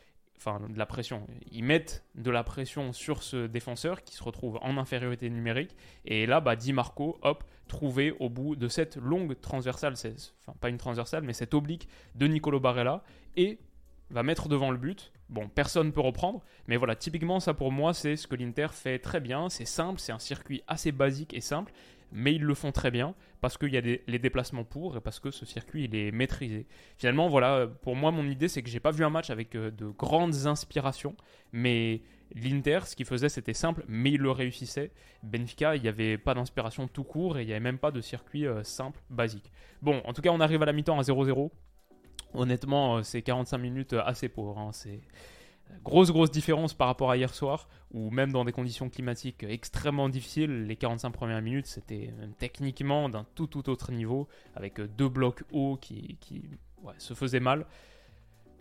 enfin 0.46 0.60
de 0.68 0.78
la 0.78 0.86
pression. 0.86 1.26
Ils 1.50 1.64
mettent 1.64 2.04
de 2.14 2.30
la 2.30 2.44
pression 2.44 2.92
sur 2.92 3.22
ce 3.22 3.46
défenseur 3.46 4.02
qui 4.02 4.14
se 4.14 4.22
retrouve 4.22 4.58
en 4.62 4.76
infériorité 4.76 5.30
numérique. 5.30 5.76
Et 6.04 6.26
là, 6.26 6.40
bah, 6.40 6.56
Di 6.56 6.72
Marco, 6.72 7.18
hop, 7.22 7.44
trouvé 7.68 8.14
au 8.18 8.28
bout 8.28 8.56
de 8.56 8.68
cette 8.68 8.96
longue 8.96 9.38
transversale, 9.40 9.94
enfin 9.94 10.56
pas 10.60 10.68
une 10.68 10.78
transversale, 10.78 11.22
mais 11.22 11.32
cette 11.32 11.54
oblique 11.54 11.88
de 12.14 12.26
Nicolo 12.26 12.60
Barella, 12.60 13.02
et 13.36 13.58
va 14.12 14.22
mettre 14.22 14.48
devant 14.48 14.70
le 14.70 14.78
but. 14.78 15.12
Bon, 15.28 15.48
personne 15.48 15.86
ne 15.88 15.92
peut 15.92 16.00
reprendre, 16.00 16.42
mais 16.66 16.76
voilà, 16.76 16.94
typiquement 16.94 17.40
ça 17.40 17.54
pour 17.54 17.72
moi, 17.72 17.94
c'est 17.94 18.16
ce 18.16 18.26
que 18.26 18.36
l'Inter 18.36 18.68
fait 18.72 18.98
très 18.98 19.20
bien. 19.20 19.48
C'est 19.48 19.64
simple, 19.64 19.98
c'est 19.98 20.12
un 20.12 20.18
circuit 20.18 20.62
assez 20.66 20.92
basique 20.92 21.34
et 21.34 21.40
simple 21.40 21.72
mais 22.12 22.34
ils 22.34 22.42
le 22.42 22.54
font 22.54 22.72
très 22.72 22.90
bien 22.90 23.14
parce 23.40 23.58
qu'il 23.58 23.72
y 23.72 23.76
a 23.76 23.80
les 23.80 24.18
déplacements 24.18 24.64
pour 24.64 24.96
et 24.96 25.00
parce 25.00 25.18
que 25.18 25.30
ce 25.30 25.44
circuit 25.44 25.84
il 25.84 25.96
est 25.96 26.12
maîtrisé. 26.12 26.66
Finalement, 26.96 27.28
voilà, 27.28 27.66
pour 27.66 27.96
moi, 27.96 28.12
mon 28.12 28.26
idée 28.26 28.48
c'est 28.48 28.62
que 28.62 28.68
j'ai 28.68 28.80
pas 28.80 28.92
vu 28.92 29.04
un 29.04 29.10
match 29.10 29.30
avec 29.30 29.56
euh, 29.56 29.70
de 29.70 29.88
grandes 29.88 30.46
inspirations, 30.46 31.16
mais 31.52 32.02
l'Inter, 32.34 32.80
ce 32.84 32.94
qu'il 32.94 33.06
faisait, 33.06 33.28
c'était 33.28 33.54
simple, 33.54 33.84
mais 33.88 34.12
il 34.12 34.20
le 34.20 34.30
réussissait. 34.30 34.92
Benfica, 35.22 35.74
il 35.74 35.82
n'y 35.82 35.88
avait 35.88 36.18
pas 36.18 36.34
d'inspiration 36.34 36.86
tout 36.86 37.04
court 37.04 37.38
et 37.38 37.42
il 37.42 37.46
n'y 37.46 37.52
avait 37.52 37.60
même 37.60 37.78
pas 37.78 37.90
de 37.90 38.00
circuit 38.00 38.46
euh, 38.46 38.62
simple, 38.62 39.00
basique. 39.10 39.50
Bon, 39.80 40.00
en 40.04 40.12
tout 40.12 40.22
cas, 40.22 40.30
on 40.30 40.40
arrive 40.40 40.62
à 40.62 40.66
la 40.66 40.72
mi-temps 40.72 40.98
à 40.98 41.02
0-0. 41.02 41.50
Honnêtement, 42.34 42.96
euh, 42.96 43.02
c'est 43.02 43.22
45 43.22 43.58
minutes 43.58 43.92
assez 43.92 44.28
pauvres. 44.28 44.58
Hein. 44.58 44.70
C'est 44.72 45.00
Grosse, 45.84 46.12
grosse 46.12 46.30
différence 46.30 46.74
par 46.74 46.86
rapport 46.86 47.10
à 47.10 47.16
hier 47.16 47.34
soir, 47.34 47.68
où 47.92 48.10
même 48.10 48.30
dans 48.30 48.44
des 48.44 48.52
conditions 48.52 48.88
climatiques 48.88 49.42
extrêmement 49.42 50.08
difficiles, 50.08 50.66
les 50.66 50.76
45 50.76 51.10
premières 51.10 51.42
minutes, 51.42 51.66
c'était 51.66 52.12
techniquement 52.38 53.08
d'un 53.08 53.24
tout, 53.34 53.46
tout 53.46 53.68
autre 53.68 53.90
niveau, 53.90 54.28
avec 54.54 54.80
deux 54.80 55.08
blocs 55.08 55.42
hauts 55.50 55.76
qui, 55.80 56.18
se 56.98 57.14
faisaient 57.14 57.40
mal. 57.40 57.66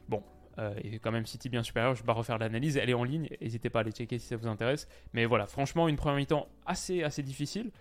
Bon, 0.10 0.24
euh, 0.58 0.74
et 0.84 1.00
quand 1.00 1.12
même 1.12 1.26
City 1.26 1.50
bien 1.50 1.64
supérieur, 1.64 1.94
je 1.96 2.02
vais 2.02 2.06
pas 2.06 2.14
refaire 2.14 2.40
l'analyse, 2.40 2.78
elle 2.78 2.90
est 2.90 2.96
en 2.96 3.04
ligne, 3.04 3.30
n'hésitez 3.40 3.70
pas 3.70 3.80
à 3.80 3.82
aller 3.82 3.92
checker 3.92 4.18
si 4.18 4.28
ça 4.28 4.38
vous 4.38 4.48
intéresse. 4.48 4.88
Mais 5.14 5.26
voilà, 5.26 5.46
franchement, 5.46 5.88
une 5.88 5.98
première 5.98 6.18
mi-temps 6.18 6.48
assez, 6.66 7.04
assez 7.04 7.22
difficile. 7.22 7.72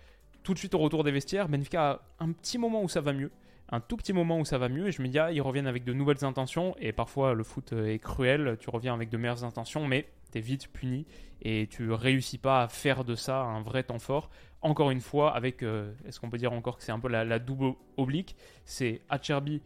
Tout 0.43 0.53
de 0.53 0.59
suite 0.59 0.73
au 0.75 0.79
retour 0.79 1.03
des 1.03 1.11
vestiaires, 1.11 1.49
Benfica 1.49 1.89
a 1.89 2.01
un 2.19 2.31
petit 2.31 2.57
moment 2.57 2.83
où 2.83 2.89
ça 2.89 3.01
va 3.01 3.13
mieux 3.13 3.31
un 3.71 3.79
tout 3.79 3.95
petit 3.97 4.13
moment 4.13 4.39
où 4.39 4.45
ça 4.45 4.57
va 4.57 4.67
mieux 4.67 4.87
et 4.87 4.91
je 4.91 5.01
me 5.01 5.07
dis, 5.07 5.17
ah, 5.17 5.31
ils 5.31 5.41
reviennent 5.41 5.67
avec 5.67 5.83
de 5.83 5.93
nouvelles 5.93 6.25
intentions 6.25 6.75
et 6.79 6.91
parfois 6.91 7.33
le 7.33 7.43
foot 7.43 7.73
est 7.73 7.99
cruel, 7.99 8.57
tu 8.59 8.69
reviens 8.69 8.93
avec 8.93 9.09
de 9.09 9.17
meilleures 9.17 9.45
intentions, 9.45 9.87
mais 9.87 10.07
tu 10.31 10.37
es 10.37 10.41
vite 10.41 10.67
puni 10.71 11.05
et 11.41 11.67
tu 11.69 11.91
réussis 11.91 12.37
pas 12.37 12.63
à 12.63 12.67
faire 12.67 13.03
de 13.03 13.15
ça 13.15 13.41
un 13.41 13.61
vrai 13.61 13.83
temps 13.83 13.99
fort. 13.99 14.29
Encore 14.61 14.91
une 14.91 15.01
fois, 15.01 15.35
avec, 15.35 15.63
euh, 15.63 15.91
est-ce 16.05 16.19
qu'on 16.19 16.29
peut 16.29 16.37
dire 16.37 16.53
encore 16.53 16.77
que 16.77 16.83
c'est 16.83 16.91
un 16.91 16.99
peu 16.99 17.07
la, 17.07 17.39
double 17.39 17.73
oblique? 17.97 18.35
C'est 18.65 19.01
Acerbi 19.09 19.61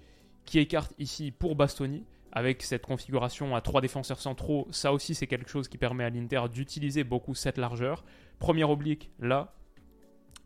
qui 0.46 0.60
écarte 0.60 0.94
ici 1.00 1.32
pour 1.32 1.56
Bastoni. 1.56 2.06
Avec 2.32 2.64
cette 2.64 2.86
configuration 2.86 3.56
à 3.56 3.62
trois 3.62 3.80
défenseurs 3.80 4.20
centraux, 4.20 4.68
ça 4.70 4.92
aussi 4.92 5.16
c'est 5.16 5.26
quelque 5.26 5.50
chose 5.50 5.70
qui 5.70 5.78
permet 5.78 6.04
à 6.04 6.10
l'Inter 6.10 6.42
d'utiliser 6.52 7.06
beaucoup 7.06 7.34
cette 7.34 7.58
largeur. 7.58 8.04
Première 8.40 8.70
oblique 8.70 9.10
là, 9.20 9.54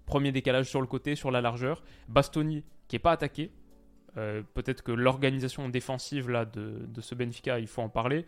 premier 0.09 0.31
décalage 0.31 0.67
sur 0.67 0.81
le 0.81 0.87
côté, 0.87 1.15
sur 1.15 1.29
la 1.29 1.39
largeur. 1.39 1.83
Bastoni 2.07 2.63
qui 2.87 2.95
n'est 2.95 2.99
pas 2.99 3.11
attaqué. 3.11 3.51
Euh, 4.17 4.41
peut-être 4.55 4.81
que 4.81 4.91
l'organisation 4.91 5.69
défensive 5.69 6.29
là, 6.31 6.45
de, 6.45 6.87
ce 6.99 7.13
Benfica, 7.13 7.59
il 7.59 7.67
faut 7.67 7.83
en 7.83 7.89
parler. 7.89 8.25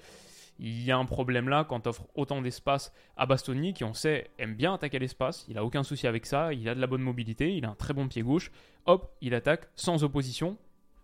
Il 0.59 0.83
y 0.83 0.91
a 0.91 0.97
un 0.97 1.05
problème 1.05 1.49
là 1.49 1.65
quand 1.67 1.81
tu 1.81 1.89
offres 1.89 2.07
autant 2.13 2.39
d'espace 2.39 2.93
à 3.17 3.25
Bastoni, 3.25 3.73
qui 3.73 3.83
on 3.83 3.95
sait 3.95 4.29
aime 4.37 4.53
bien 4.53 4.75
attaquer 4.75 4.99
l'espace. 4.99 5.45
Il 5.49 5.57
a 5.57 5.65
aucun 5.65 5.81
souci 5.81 6.05
avec 6.05 6.27
ça. 6.27 6.53
Il 6.53 6.69
a 6.69 6.75
de 6.75 6.79
la 6.79 6.85
bonne 6.85 7.01
mobilité. 7.01 7.55
Il 7.55 7.65
a 7.65 7.69
un 7.69 7.75
très 7.75 7.95
bon 7.95 8.07
pied 8.07 8.21
gauche. 8.21 8.51
Hop, 8.85 9.11
il 9.21 9.33
attaque 9.33 9.67
sans 9.75 10.03
opposition. 10.03 10.57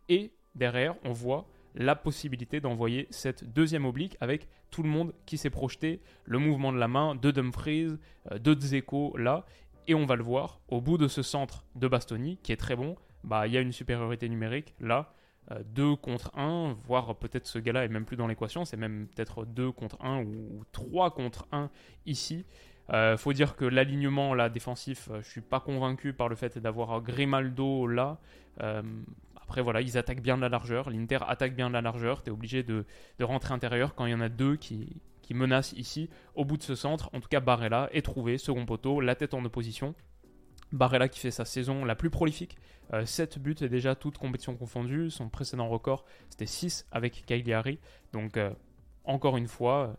Et 0.09 0.31
derrière, 0.53 0.95
on 1.03 1.11
voit 1.11 1.47
la 1.73 1.95
possibilité 1.95 2.59
d'envoyer 2.59 3.07
cette 3.09 3.43
deuxième 3.43 3.85
oblique 3.85 4.17
avec 4.19 4.47
tout 4.71 4.83
le 4.83 4.89
monde 4.89 5.13
qui 5.25 5.37
s'est 5.37 5.49
projeté, 5.49 6.01
le 6.25 6.39
mouvement 6.39 6.73
de 6.73 6.77
la 6.77 6.87
main 6.87 7.15
de 7.15 7.31
Dumfries, 7.31 7.97
euh, 8.31 8.39
de 8.39 8.53
Dzeko 8.53 9.15
là, 9.17 9.45
et 9.87 9.95
on 9.95 10.05
va 10.05 10.15
le 10.15 10.23
voir 10.23 10.59
au 10.67 10.81
bout 10.81 10.97
de 10.97 11.07
ce 11.07 11.21
centre 11.21 11.65
de 11.75 11.87
Bastoni 11.87 12.37
qui 12.43 12.51
est 12.51 12.57
très 12.57 12.75
bon, 12.75 12.95
bah, 13.23 13.47
il 13.47 13.53
y 13.53 13.57
a 13.57 13.61
une 13.61 13.71
supériorité 13.71 14.29
numérique 14.29 14.75
là. 14.79 15.13
2 15.65 15.83
euh, 15.83 15.95
contre 15.95 16.37
1, 16.37 16.75
voire 16.85 17.15
peut-être 17.15 17.47
ce 17.47 17.57
gars-là 17.57 17.85
est 17.85 17.87
même 17.87 18.03
plus 18.03 18.17
dans 18.17 18.27
l'équation, 18.27 18.65
c'est 18.65 18.75
même 18.75 19.07
peut-être 19.07 19.45
2 19.45 19.71
contre 19.71 19.97
1 20.03 20.23
ou 20.23 20.63
3 20.73 21.11
contre 21.11 21.47
1 21.53 21.69
ici. 22.05 22.45
Euh, 22.93 23.17
faut 23.17 23.33
dire 23.33 23.55
que 23.55 23.65
l'alignement 23.65 24.33
là 24.33 24.49
défensif, 24.49 25.09
euh, 25.11 25.21
je 25.21 25.29
suis 25.29 25.41
pas 25.41 25.59
convaincu 25.59 26.13
par 26.13 26.29
le 26.29 26.35
fait 26.35 26.57
d'avoir 26.57 27.01
Grimaldo 27.01 27.85
là. 27.87 28.17
Euh, 28.61 28.81
après 29.35 29.61
voilà, 29.61 29.81
ils 29.81 29.97
attaquent 29.97 30.21
bien 30.21 30.37
de 30.37 30.41
la 30.41 30.49
largeur, 30.49 30.89
l'Inter 30.89 31.19
attaque 31.27 31.55
bien 31.55 31.69
de 31.69 31.73
la 31.73 31.81
largeur, 31.81 32.23
tu 32.23 32.29
es 32.29 32.33
obligé 32.33 32.63
de, 32.63 32.85
de, 33.19 33.23
rentrer 33.23 33.53
intérieur 33.53 33.95
quand 33.95 34.05
il 34.05 34.11
y 34.11 34.15
en 34.15 34.21
a 34.21 34.29
deux 34.29 34.55
qui, 34.55 35.01
qui 35.27 35.33
menacent 35.33 35.73
ici 35.73 36.09
au 36.35 36.45
bout 36.45 36.55
de 36.55 36.63
ce 36.63 36.73
centre. 36.73 37.09
En 37.13 37.19
tout 37.19 37.27
cas 37.27 37.41
Barella 37.41 37.89
est 37.91 38.01
trouvé, 38.01 38.37
second 38.37 38.65
poteau, 38.65 39.01
la 39.01 39.13
tête 39.13 39.33
en 39.33 39.43
opposition. 39.43 39.93
Barella 40.71 41.09
qui 41.09 41.19
fait 41.19 41.31
sa 41.31 41.43
saison 41.43 41.83
la 41.83 41.95
plus 41.95 42.09
prolifique. 42.09 42.57
7 43.03 43.35
euh, 43.35 43.39
buts 43.41 43.55
et 43.59 43.67
déjà 43.67 43.93
toutes 43.93 44.17
compétitions 44.17 44.55
confondues. 44.55 45.09
Son 45.09 45.27
précédent 45.27 45.67
record, 45.67 46.05
c'était 46.29 46.45
6 46.45 46.87
avec 46.93 47.25
Cagliari. 47.25 47.77
Donc, 48.13 48.37
euh, 48.37 48.51
encore 49.03 49.35
une 49.35 49.47
fois, 49.47 49.87
euh, 49.87 49.93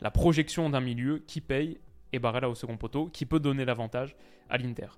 la 0.00 0.10
projection 0.10 0.68
d'un 0.68 0.80
milieu 0.80 1.20
qui 1.20 1.40
paye 1.40 1.78
et 2.12 2.18
Barella 2.18 2.50
au 2.50 2.56
second 2.56 2.76
poteau 2.76 3.06
qui 3.06 3.26
peut 3.26 3.38
donner 3.38 3.64
l'avantage 3.64 4.16
à 4.50 4.58
l'Inter. 4.58 4.88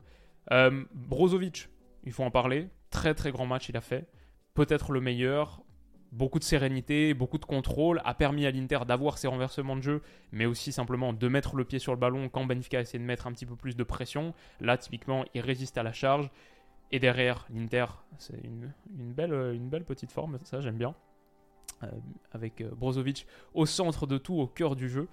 Brozovic, 0.94 1.68
il 2.04 2.12
faut 2.12 2.24
en 2.24 2.30
parler. 2.30 2.68
Très 2.88 3.14
très 3.14 3.30
grand 3.30 3.46
match 3.46 3.68
il 3.68 3.76
a 3.76 3.82
fait. 3.82 4.08
Peut-être 4.54 4.92
le 4.92 5.02
meilleur 5.02 5.62
beaucoup 6.16 6.38
de 6.38 6.44
sérénité, 6.44 7.14
beaucoup 7.14 7.38
de 7.38 7.44
contrôle, 7.44 8.00
a 8.04 8.14
permis 8.14 8.46
à 8.46 8.50
l'Inter 8.50 8.80
d'avoir 8.86 9.18
ses 9.18 9.28
renversements 9.28 9.76
de 9.76 9.82
jeu, 9.82 10.02
mais 10.32 10.46
aussi 10.46 10.72
simplement 10.72 11.12
de 11.12 11.28
mettre 11.28 11.56
le 11.56 11.64
pied 11.64 11.78
sur 11.78 11.92
le 11.92 11.98
ballon 11.98 12.28
quand 12.28 12.44
Benfica 12.44 12.80
essaie 12.80 12.98
de 12.98 13.04
mettre 13.04 13.26
un 13.26 13.32
petit 13.32 13.46
peu 13.46 13.56
plus 13.56 13.76
de 13.76 13.84
pression. 13.84 14.34
Là, 14.60 14.78
typiquement, 14.78 15.24
il 15.34 15.40
résiste 15.42 15.78
à 15.78 15.82
la 15.82 15.92
charge. 15.92 16.30
Et 16.90 16.98
derrière, 16.98 17.46
l'Inter, 17.52 17.86
c'est 18.18 18.40
une, 18.44 18.72
belle, 19.12 19.32
une 19.54 19.68
belle 19.68 19.84
petite 19.84 20.12
forme, 20.12 20.38
ça 20.44 20.60
j'aime 20.60 20.78
bien. 20.78 20.94
avec 22.32 22.64
Brozovic 22.74 23.26
au 23.54 23.66
centre 23.66 24.06
de 24.06 24.18
tout, 24.18 24.34
au 24.34 24.46
cœur 24.46 24.76
du 24.76 24.88
jeu. 24.88 25.08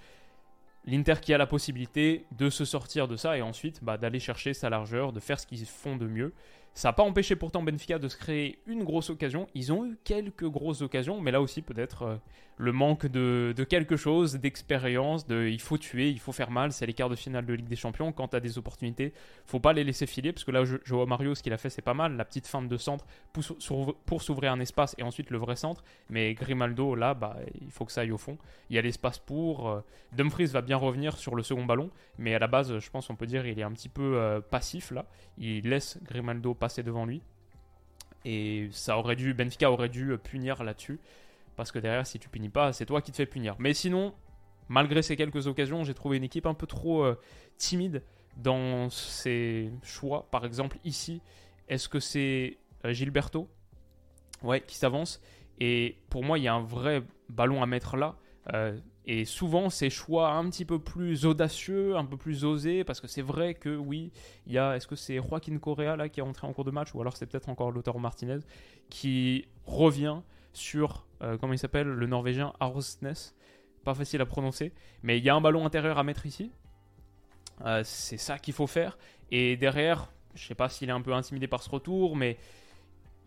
L'Inter 0.85 1.15
qui 1.21 1.33
a 1.33 1.37
la 1.37 1.47
possibilité 1.47 2.25
de 2.37 2.49
se 2.49 2.65
sortir 2.65 3.07
de 3.07 3.15
ça 3.15 3.37
et 3.37 3.41
ensuite 3.41 3.83
bah, 3.83 3.97
d'aller 3.97 4.19
chercher 4.19 4.53
sa 4.53 4.69
largeur, 4.69 5.13
de 5.13 5.19
faire 5.19 5.39
ce 5.39 5.47
qu'ils 5.47 5.65
font 5.65 5.95
de 5.95 6.07
mieux. 6.07 6.33
Ça 6.73 6.89
n'a 6.89 6.93
pas 6.93 7.03
empêché 7.03 7.35
pourtant 7.35 7.61
Benfica 7.61 7.99
de 7.99 8.07
se 8.07 8.17
créer 8.17 8.59
une 8.65 8.83
grosse 8.83 9.09
occasion. 9.09 9.47
Ils 9.53 9.71
ont 9.71 9.85
eu 9.85 9.97
quelques 10.03 10.47
grosses 10.47 10.81
occasions, 10.81 11.21
mais 11.21 11.31
là 11.31 11.41
aussi 11.41 11.61
peut-être 11.61 12.03
euh, 12.03 12.15
le 12.57 12.71
manque 12.71 13.07
de, 13.07 13.53
quelque 13.67 13.95
chose, 13.95 14.35
d'expérience, 14.35 15.25
de 15.27 15.47
il 15.47 15.59
faut 15.61 15.77
tuer, 15.77 16.09
il 16.09 16.19
faut 16.19 16.31
faire 16.31 16.51
mal. 16.51 16.71
C'est 16.71 16.85
les 16.85 16.93
quarts 16.93 17.09
de 17.09 17.15
finale 17.15 17.45
de 17.45 17.53
Ligue 17.53 17.67
des 17.67 17.75
Champions. 17.75 18.11
Quand 18.11 18.29
tu 18.29 18.35
as 18.35 18.39
des 18.39 18.57
opportunités, 18.57 19.13
faut 19.45 19.59
pas 19.59 19.73
les 19.73 19.83
laisser 19.83 20.05
filer, 20.05 20.33
parce 20.33 20.43
que 20.43 20.51
là, 20.51 20.63
Joao 20.83 21.05
Mario, 21.05 21.35
ce 21.35 21.41
qu'il 21.41 21.53
a 21.53 21.57
fait, 21.57 21.69
c'est 21.69 21.81
pas 21.81 21.93
mal. 21.93 22.15
La 22.15 22.25
petite 22.25 22.47
feinte 22.47 22.67
de 22.67 22.77
centre 22.77 23.05
pour, 24.05 24.21
s'ouvrir 24.21 24.51
un 24.51 24.59
espace 24.59 24.95
et 24.97 25.03
ensuite 25.03 25.29
le 25.29 25.37
vrai 25.37 25.55
centre. 25.55 25.83
Mais 26.09 26.33
Grimaldo, 26.33 26.95
là, 26.95 27.13
bah, 27.13 27.37
il 27.61 27.71
faut 27.71 27.85
que 27.85 27.91
ça 27.91 28.01
aille 28.01 28.11
au 28.11 28.17
fond. 28.17 28.37
Il 28.69 28.75
y 28.75 28.79
a 28.79 28.81
l'espace 28.81 29.19
pour. 29.19 29.69
Euh, 29.69 29.81
Dumfries 30.13 30.45
va 30.47 30.61
bien 30.61 30.77
revenir 30.77 31.17
sur 31.17 31.35
le 31.35 31.43
second 31.43 31.65
ballon, 31.65 31.89
mais 32.17 32.35
à 32.35 32.39
la 32.39 32.47
base, 32.47 32.77
je 32.77 32.89
pense 32.89 33.09
on 33.09 33.15
peut 33.15 33.25
dire 33.25 33.45
il 33.47 33.59
est 33.59 33.63
un 33.63 33.71
petit 33.71 33.89
peu 33.89 34.17
euh, 34.17 34.41
passif 34.41 34.91
là. 34.91 35.05
Il 35.37 35.69
laisse 35.69 35.97
Grimaldo 36.03 36.53
passer 36.53 36.83
devant 36.83 37.05
lui. 37.05 37.21
Et 38.25 38.69
ça 38.71 38.97
aurait 38.97 39.15
dû, 39.15 39.33
Benfica 39.33 39.69
aurait 39.69 39.89
dû 39.89 40.15
punir 40.23 40.63
là-dessus. 40.63 40.99
Parce 41.55 41.71
que 41.71 41.79
derrière, 41.79 42.05
si 42.07 42.19
tu 42.19 42.29
punis 42.29 42.49
pas, 42.49 42.73
c'est 42.73 42.85
toi 42.85 43.01
qui 43.01 43.11
te 43.11 43.17
fais 43.17 43.25
punir. 43.25 43.55
Mais 43.59 43.73
sinon, 43.73 44.13
malgré 44.69 45.01
ces 45.01 45.15
quelques 45.15 45.47
occasions, 45.47 45.83
j'ai 45.83 45.93
trouvé 45.93 46.17
une 46.17 46.23
équipe 46.23 46.45
un 46.45 46.53
peu 46.53 46.67
trop 46.67 47.03
euh, 47.03 47.19
timide 47.57 48.03
dans 48.37 48.89
ses 48.89 49.71
choix. 49.83 50.27
Par 50.31 50.45
exemple, 50.45 50.77
ici, 50.83 51.21
est-ce 51.67 51.87
que 51.87 51.99
c'est 51.99 52.57
euh, 52.85 52.93
Gilberto? 52.93 53.47
Ouais, 54.41 54.61
qui 54.61 54.75
s'avance 54.75 55.21
Et 55.59 55.97
pour 56.09 56.23
moi, 56.23 56.37
il 56.37 56.43
y 56.43 56.47
a 56.47 56.53
un 56.53 56.63
vrai 56.63 57.03
ballon 57.29 57.61
à 57.61 57.65
mettre 57.65 57.95
là. 57.95 58.15
Euh, 58.53 58.77
et 59.05 59.25
souvent, 59.25 59.69
ces 59.69 59.89
choix 59.89 60.31
un 60.31 60.49
petit 60.49 60.65
peu 60.65 60.79
plus 60.79 61.25
audacieux, 61.25 61.97
un 61.97 62.05
peu 62.05 62.15
plus 62.17 62.45
osés, 62.45 62.83
parce 62.83 63.01
que 63.01 63.07
c'est 63.07 63.21
vrai 63.21 63.53
que 63.53 63.75
oui, 63.75 64.11
il 64.47 64.53
y 64.53 64.57
a. 64.57 64.75
Est-ce 64.75 64.87
que 64.87 64.95
c'est 64.95 65.17
Joaquin 65.17 65.57
Correa 65.57 65.95
là 65.97 66.07
qui 66.07 66.21
est 66.21 66.23
entré 66.23 66.47
en 66.47 66.53
cours 66.53 66.63
de 66.63 66.71
match, 66.71 66.93
ou 66.93 67.01
alors 67.01 67.17
c'est 67.17 67.25
peut-être 67.25 67.49
encore 67.49 67.71
Lautaro 67.71 67.99
Martinez 67.99 68.39
qui 68.89 69.45
revient 69.65 70.19
sur 70.53 71.05
euh, 71.23 71.37
comment 71.37 71.53
il 71.53 71.59
s'appelle 71.59 71.87
le 71.87 72.05
Norvégien 72.05 72.53
Arsnes, 72.59 73.13
pas 73.83 73.93
facile 73.93 74.21
à 74.21 74.25
prononcer, 74.25 74.73
mais 75.01 75.17
il 75.17 75.23
y 75.23 75.29
a 75.29 75.35
un 75.35 75.41
ballon 75.41 75.65
intérieur 75.65 75.97
à 75.97 76.03
mettre 76.03 76.25
ici. 76.25 76.51
Euh, 77.65 77.81
c'est 77.83 78.17
ça 78.17 78.37
qu'il 78.39 78.53
faut 78.53 78.67
faire. 78.67 78.97
Et 79.31 79.55
derrière, 79.57 80.11
je 80.35 80.45
sais 80.45 80.55
pas 80.55 80.69
s'il 80.69 80.89
est 80.89 80.93
un 80.93 81.01
peu 81.01 81.13
intimidé 81.13 81.47
par 81.47 81.63
ce 81.63 81.69
retour, 81.69 82.15
mais 82.15 82.37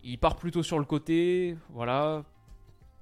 il 0.04 0.18
part 0.18 0.36
plutôt 0.36 0.62
sur 0.62 0.78
le 0.78 0.84
côté, 0.84 1.56
voilà, 1.70 2.24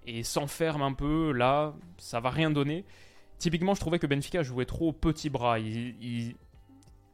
et 0.06 0.22
s'enferme 0.22 0.82
un 0.82 0.92
peu, 0.92 1.32
là, 1.32 1.74
ça 1.98 2.20
va 2.20 2.30
rien 2.30 2.50
donner. 2.50 2.84
Typiquement, 3.38 3.74
je 3.74 3.80
trouvais 3.80 3.98
que 3.98 4.06
Benfica 4.06 4.42
jouait 4.42 4.64
trop 4.64 4.92
petit 4.92 5.28
bras. 5.28 5.58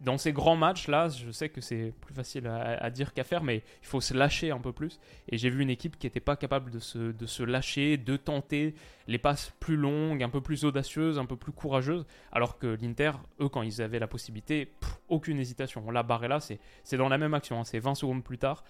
Dans 0.00 0.16
ces 0.16 0.32
grands 0.32 0.56
matchs 0.56 0.88
là, 0.88 1.08
je 1.08 1.30
sais 1.30 1.50
que 1.50 1.60
c'est 1.60 1.92
plus 2.00 2.14
facile 2.14 2.46
à, 2.46 2.90
dire 2.90 3.12
qu'à 3.12 3.24
faire, 3.24 3.42
mais 3.42 3.62
il 3.82 3.86
faut 3.86 4.00
se 4.00 4.14
lâcher 4.14 4.50
un 4.50 4.58
peu 4.58 4.72
plus. 4.72 4.98
Et 5.28 5.36
j'ai 5.36 5.50
vu 5.50 5.62
une 5.62 5.70
équipe 5.70 5.98
qui 5.98 6.06
n'était 6.06 6.20
pas 6.20 6.36
capable 6.36 6.70
de 6.70 6.78
se, 6.78 6.98
de 7.12 7.26
se, 7.26 7.42
lâcher, 7.42 7.98
de 7.98 8.16
tenter 8.16 8.74
les 9.08 9.18
passes 9.18 9.52
plus 9.60 9.76
longues, 9.76 10.22
un 10.22 10.30
peu 10.30 10.40
plus 10.40 10.64
audacieuses, 10.64 11.18
un 11.18 11.26
peu 11.26 11.36
plus 11.36 11.52
courageuses. 11.52 12.06
Alors 12.32 12.58
que 12.58 12.78
l'Inter, 12.80 13.12
eux, 13.40 13.48
quand 13.48 13.62
ils 13.62 13.82
avaient 13.82 13.98
la 13.98 14.08
possibilité, 14.08 14.72
aucune 15.08 15.38
hésitation. 15.38 15.90
Là, 15.90 16.02
Barrella, 16.02 16.40
c'est 16.40 16.96
dans 16.96 17.08
la 17.08 17.18
même 17.18 17.34
action. 17.34 17.60
Hein. 17.60 17.64
c'est 17.64 17.78
20 17.78 17.94
secondes 17.94 18.24
plus 18.24 18.38
tard. 18.38 18.64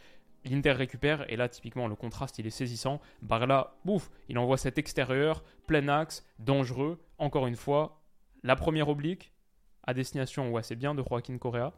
L'Inter 0.45 0.73
récupère 0.73 1.31
et 1.31 1.37
là 1.37 1.51
typiquement 1.51 1.87
le 1.87 1.95
contraste 1.95 2.39
il 2.39 2.47
est 2.47 2.51
saisissant. 2.51 3.01
Barla, 3.21 3.75
bouf, 3.85 4.11
il 4.31 4.39
envoie 4.39 4.57
cet 4.57 4.79
extérieur, 4.79 5.45
plein 5.67 5.87
axe, 5.89 6.27
dangereux. 6.39 6.99
Encore 7.19 7.47
une 7.47 7.57
fois, 7.57 8.01
la 8.43 8.57
première 8.57 8.89
oblique 8.89 9.33
à 9.91 9.95
destination, 9.95 10.51
ouais 10.51 10.63
c'est 10.63 10.77
bien 10.77 10.95
de 10.95 11.03
Joaquin 11.03 11.37
Correa. 11.39 11.73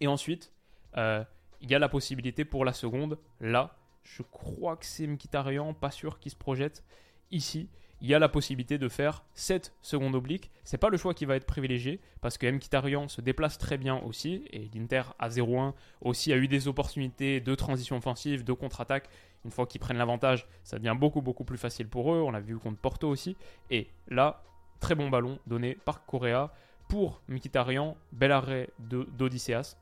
Et 0.00 0.06
ensuite, 0.06 0.52
euh, 0.96 1.24
il 1.60 1.70
y 1.70 1.74
a 1.74 1.78
la 1.78 1.88
possibilité 1.88 2.44
pour 2.44 2.64
la 2.64 2.72
seconde. 2.72 3.18
Là, 3.40 3.76
je 4.02 4.22
crois 4.22 4.76
que 4.76 4.84
c'est 4.84 5.06
Mkhitaryan, 5.06 5.74
pas 5.74 5.90
sûr 5.90 6.18
qu'il 6.18 6.32
se 6.32 6.36
projette 6.36 6.84
ici 7.30 7.68
il 8.02 8.08
y 8.08 8.14
a 8.14 8.18
la 8.18 8.28
possibilité 8.28 8.78
de 8.78 8.88
faire 8.88 9.24
7 9.34 9.72
secondes 9.80 10.16
obliques. 10.16 10.50
C'est 10.64 10.76
pas 10.76 10.88
le 10.88 10.96
choix 10.96 11.14
qui 11.14 11.24
va 11.24 11.36
être 11.36 11.46
privilégié 11.46 12.00
parce 12.20 12.36
que 12.36 12.50
Mkhitaryan 12.50 13.06
se 13.06 13.20
déplace 13.20 13.58
très 13.58 13.78
bien 13.78 13.98
aussi 14.00 14.44
et 14.50 14.68
l'Inter 14.74 15.02
à 15.20 15.28
0-1 15.28 15.72
aussi 16.00 16.32
a 16.32 16.36
eu 16.36 16.48
des 16.48 16.66
opportunités 16.66 17.40
de 17.40 17.54
transition 17.54 17.96
offensive, 17.96 18.42
de 18.42 18.52
contre-attaque. 18.52 19.08
Une 19.44 19.52
fois 19.52 19.66
qu'ils 19.66 19.80
prennent 19.80 19.98
l'avantage, 19.98 20.48
ça 20.64 20.78
devient 20.78 20.96
beaucoup 20.98 21.22
beaucoup 21.22 21.44
plus 21.44 21.58
facile 21.58 21.88
pour 21.88 22.12
eux. 22.12 22.20
On 22.20 22.32
l'a 22.32 22.40
vu 22.40 22.58
contre 22.58 22.80
Porto 22.80 23.08
aussi. 23.08 23.36
Et 23.70 23.88
là, 24.08 24.42
très 24.80 24.96
bon 24.96 25.08
ballon 25.08 25.38
donné 25.46 25.76
par 25.76 26.04
Correa 26.04 26.52
pour 26.92 27.22
Mkhitaryan, 27.26 27.96
bel 28.12 28.32
arrêt 28.32 28.68
d'Odysseas, 28.78 29.78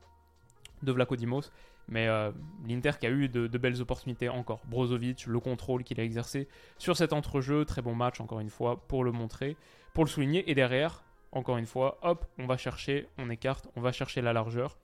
de, 0.84 0.92
de. 0.92 1.40
Mais 1.88 2.06
euh, 2.06 2.30
l'Inter 2.64 2.92
qui 3.00 3.06
a 3.08 3.10
eu 3.10 3.28
de, 3.28 3.58
belles 3.58 3.82
opportunités 3.82 4.28
encore. 4.28 4.60
Brozovic, 4.66 5.26
le 5.26 5.40
contrôle 5.40 5.82
qu'il 5.82 5.98
a 5.98 6.04
exercé 6.04 6.46
sur 6.78 6.96
cet 6.96 7.12
entrejeu, 7.12 7.64
très 7.64 7.82
bon 7.82 7.96
match 7.96 8.20
encore 8.20 8.38
une 8.38 8.48
fois 8.48 8.86
pour 8.86 9.02
le 9.02 9.10
montrer, 9.10 9.56
pour 9.92 10.04
le 10.04 10.08
souligner. 10.08 10.48
Et 10.48 10.54
derrière, 10.54 11.02
encore 11.32 11.56
une 11.56 11.66
fois, 11.66 11.98
hop, 12.02 12.26
on 12.38 12.46
va 12.46 12.56
chercher, 12.56 13.08
on 13.18 13.28
écarte, 13.28 13.66
on 13.74 13.80
va 13.80 13.90
chercher 13.90 14.22
la 14.22 14.32
largeur. 14.32 14.78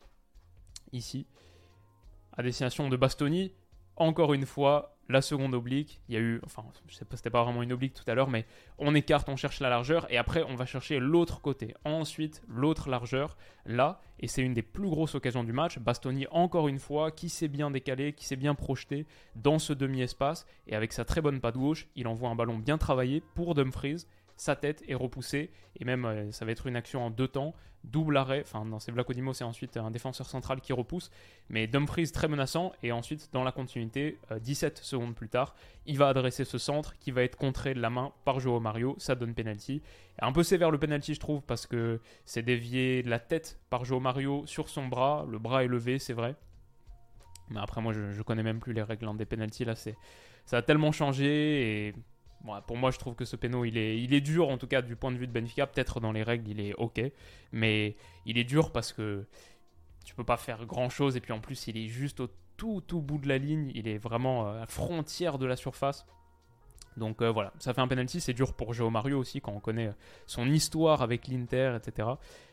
Ici, 0.91 1.29
à 2.37 2.43
destination 2.43 2.89
de 2.89 2.97
Bastoni, 2.97 3.53
encore 3.97 4.35
une 4.35 4.47
fois, 4.47 4.97
la 5.09 5.23
seconde 5.23 5.55
oblique, 5.55 6.01
il 6.09 6.15
y 6.15 6.19
a 6.19 6.21
eu, 6.21 6.41
enfin, 6.45 6.65
c'était 6.89 7.31
pas 7.31 7.45
vraiment 7.45 7.63
une 7.63 7.73
oblique 7.73 7.95
tout 7.95 8.09
à 8.09 8.15
l'heure, 8.15 8.29
mais 8.29 8.45
on 8.79 8.95
écarte, 8.95 9.29
on 9.29 9.37
cherche 9.37 9.61
la 9.61 9.69
largeur, 9.69 10.11
et 10.13 10.17
après 10.17 10.43
on 10.43 10.55
va 10.57 10.67
chercher 10.67 10.99
l'autre 10.99 11.41
côté. 11.41 11.75
Ensuite, 11.85 12.43
l'autre 12.49 12.89
largeur, 12.89 13.37
là, 13.65 14.01
et 14.19 14.27
c'est 14.27 14.43
une 14.43 14.55
des 14.55 14.63
plus 14.63 14.89
grosses 14.89 15.15
occasions 15.15 15.45
du 15.45 15.53
match. 15.53 15.79
Bastoni, 15.79 16.27
encore 16.31 16.69
une 16.69 16.79
fois, 16.79 17.11
qui 17.11 17.29
s'est 17.29 17.49
bien 17.49 17.71
décalé, 17.71 18.13
qui 18.15 18.27
s'est 18.27 18.37
bien 18.37 18.55
projeté 18.55 19.07
dans 19.37 19.59
ce 19.59 19.73
demi-espace, 19.73 20.47
et 20.67 20.75
avec 20.75 20.93
sa 20.93 21.05
très 21.05 21.21
bonne 21.21 21.41
patte 21.41 21.57
gauche, 21.57 21.87
il 21.95 22.09
envoie 22.09 22.29
un 22.29 22.37
ballon 22.37 22.59
bien 22.59 22.79
travaillé 22.79 23.23
pour 23.35 23.55
Dumfries, 23.55 24.07
sa 24.37 24.57
tête 24.57 24.83
est 24.89 24.95
repoussée, 24.95 25.51
et 25.79 25.85
même 25.85 26.05
euh, 26.05 26.31
ça 26.33 26.45
va 26.45 26.53
être 26.53 26.67
une 26.67 26.77
action 26.77 27.05
en 27.05 27.11
deux 27.11 27.29
temps, 27.29 27.55
double 27.85 28.17
arrêt, 28.17 28.43
enfin 28.45 28.65
dans 28.65 28.79
ces 28.79 28.93
Vlachodimos 28.93 29.35
c'est 29.35 29.45
ensuite 29.45 29.77
un 29.77 29.91
défenseur 29.91 30.29
central 30.29 30.61
qui 30.61 30.73
repousse, 30.73 31.11
mais 31.49 31.67
Dumfries 31.67 32.11
très 32.11 32.29
menaçant, 32.29 32.73
et 32.83 32.93
ensuite 32.93 33.31
dans 33.33 33.45
la 33.45 33.53
continuité, 33.53 34.19
17 34.41 34.79
euh, 34.79 34.83
secondes 34.83 35.15
plus 35.15 35.29
tard, 35.29 35.55
il 35.87 35.99
va 35.99 36.09
adresser 36.09 36.45
ce 36.45 36.59
centre 36.59 36.99
qui 36.99 37.11
va 37.11 37.23
être 37.23 37.37
contré 37.37 37.75
de 37.75 37.81
la 37.81 37.91
main 37.91 38.13
par 38.25 38.41
Joao 38.41 38.61
Mario, 38.61 38.95
ça 38.99 39.15
donne 39.15 39.35
penalty. 39.35 39.83
Un 40.19 40.33
peu 40.33 40.43
sévère 40.43 40.71
le 40.71 40.79
penalty 40.79 41.15
je 41.15 41.21
trouve, 41.21 41.43
parce 41.43 41.67
que 41.67 42.01
c'est 42.25 42.43
dévié 42.43 43.03
la 43.03 43.19
tête 43.19 43.59
par 43.71 43.85
Joao 43.85 44.01
Mario 44.01 44.45
sur 44.47 44.69
son 44.69 44.87
bras, 44.87 45.27
le 45.29 45.39
bras 45.39 45.65
est 45.65 45.69
levé 45.69 45.99
c'est 45.99 46.15
vrai, 46.15 46.35
mais 47.51 47.61
après 47.61 47.81
moi 47.81 47.93
je, 47.93 48.23
connais 48.23 48.43
même 48.43 48.61
plus 48.61 48.73
les 48.73 48.83
règles 48.83 49.07
hein, 49.07 49.15
des 49.15 49.27
penalties 49.27 49.65
là, 49.65 49.75
ça 49.77 50.57
a 50.59 50.63
tellement 50.63 50.93
changé 50.93 51.89
et 51.89 51.95
pour 52.67 52.77
moi, 52.77 52.91
je 52.91 52.99
trouve 52.99 53.15
que 53.15 53.25
ce 53.25 53.37
péno, 53.37 53.65
il 53.65 53.77
est, 53.77 54.21
dur, 54.21 54.49
en 54.49 54.59
tout 54.59 54.67
cas 54.67 54.83
du 54.83 54.97
point 54.97 55.13
de 55.13 55.17
vue 55.17 55.27
de 55.27 55.33
Benfica. 55.33 55.67
Peut-être 55.67 56.01
dans 56.01 56.13
les 56.13 56.23
règles, 56.23 56.51
il 56.51 56.61
est 56.61 56.75
ok. 56.75 57.01
Mais 57.53 57.97
il 58.25 58.39
est 58.39 58.45
dur 58.45 58.73
parce 58.73 58.93
que 58.93 59.27
tu 60.05 60.15
peux 60.15 60.25
pas 60.25 60.37
faire 60.37 60.67
grand-chose. 60.67 61.17
Et 61.17 61.21
puis 61.21 61.33
en 61.33 61.41
plus, 61.41 61.67
il 61.67 61.77
est 61.77 61.89
juste 61.89 62.21
au 62.21 62.29
tout, 62.57 62.83
tout 62.87 63.01
bout 63.01 63.19
de 63.19 63.29
la 63.29 63.39
ligne. 63.39 63.71
Il 63.75 63.89
est 63.89 63.99
vraiment 63.99 64.51
à 64.51 64.55
la 64.61 64.67
frontière 64.67 65.39
de 65.39 65.47
la 65.47 65.57
surface. 65.57 66.07
Donc 66.97 67.21
euh, 67.21 67.31
voilà, 67.31 67.53
ça 67.59 67.75
fait 67.75 67.81
un 67.81 67.89
penalty. 67.89 68.21
C'est 68.21 68.33
dur 68.33 68.55
pour 68.55 68.73
Joao 68.73 68.91
Mario 68.91 69.19
aussi 69.19 69.41
quand 69.41 69.53
on 69.53 69.61
connaît 69.61 69.93
son 70.27 70.47
histoire 70.47 71.03
avec 71.03 71.29
l'Inter, 71.29 71.77
etc. 71.77 72.09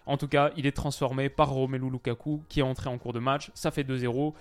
En 0.05 0.17
tout 0.17 0.27
cas, 0.27 0.51
il 0.57 0.65
est 0.65 0.75
transformé 0.75 1.29
par 1.29 1.49
Romelu 1.49 1.89
Lukaku 1.89 2.43
qui 2.49 2.59
est 2.59 2.63
entré 2.63 2.89
en 2.89 2.97
cours 2.97 3.13
de 3.13 3.19
match. 3.19 3.51
Ça 3.53 3.71
fait 3.71 3.83
2-0. 3.83 4.33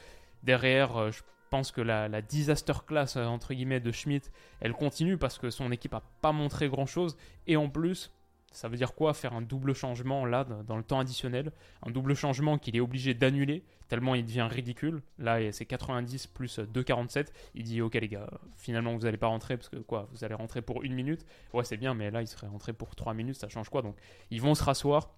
Derrière, 0.42 0.97
euh, 0.97 1.11
je 1.12 1.23
pense 1.52 1.71
que 1.71 1.82
la, 1.82 2.23
disaster 2.23 2.73
class 2.87 3.16
euh, 3.16 3.26
entre 3.26 3.52
guillemets 3.52 3.78
de 3.78 3.92
Schmidt, 3.92 4.30
elle 4.61 4.73
continue 4.73 5.18
parce 5.18 5.37
que 5.38 5.50
son 5.50 5.71
équipe 5.71 5.92
a 5.92 6.02
pas 6.23 6.32
montré 6.32 6.71
grand 6.71 6.87
chose 6.87 7.14
et 7.47 7.59
en 7.59 7.68
plus, 7.68 8.11
ça 8.52 8.68
veut 8.68 8.78
dire 8.78 8.94
quoi 8.94 9.12
faire 9.12 9.35
un 9.35 9.42
double 9.42 9.75
changement 9.75 10.25
là 10.25 10.44
dans 10.44 10.78
le 10.78 10.82
temps 10.82 10.99
additionnel, 10.99 11.52
un 11.87 11.90
double 11.90 12.14
changement 12.14 12.56
qu'il 12.56 12.75
est 12.75 12.80
obligé 12.80 13.12
d'annuler 13.12 13.64
tellement 13.88 14.14
il 14.14 14.25
devient 14.25 14.49
ridicule. 14.50 15.02
Là, 15.18 15.52
c'est 15.52 15.66
90 15.66 16.26
plus 16.28 16.59
2,47. 16.59 17.26
Il 17.54 17.64
dit 17.64 17.82
ok 17.82 17.92
les 17.97 18.09
gars, 18.09 18.30
finalement 18.56 18.94
vous 18.94 19.02
n'allez 19.02 19.18
pas 19.18 19.26
rentrer 19.26 19.59
parce 19.59 19.68
que 19.68 19.76
quoi, 19.76 20.09
vous 20.12 20.25
allez 20.25 20.35
rentrer 20.35 20.62
pour 20.62 20.82
une 20.82 20.94
minute. 20.94 21.26
Ouais 21.52 21.64
c'est 21.64 21.76
bien, 21.76 21.92
mais 21.92 22.11
là 22.11 22.23
il 22.23 22.26
serait 22.26 22.47
rentré 22.47 22.73
pour 22.73 22.97
3 22.97 23.12
minutes, 23.12 23.37
ça 23.37 23.50
change 23.50 23.68
quoi? 23.68 23.82
Donc 23.82 23.97
ils 24.30 24.40
vont 24.40 24.54
se 24.54 24.64
rasseoir. 24.64 25.11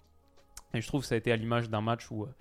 Et 0.73 0.81
je 0.81 0.87
trouve 0.87 1.01
que 1.01 1.07
ça 1.07 1.15
a 1.15 1.17
été 1.17 1.31
à 1.31 1.37
l'image 1.37 1.69
d'un 1.69 1.79
match 1.79 2.11
où 2.11 2.23
euh, 2.23 2.35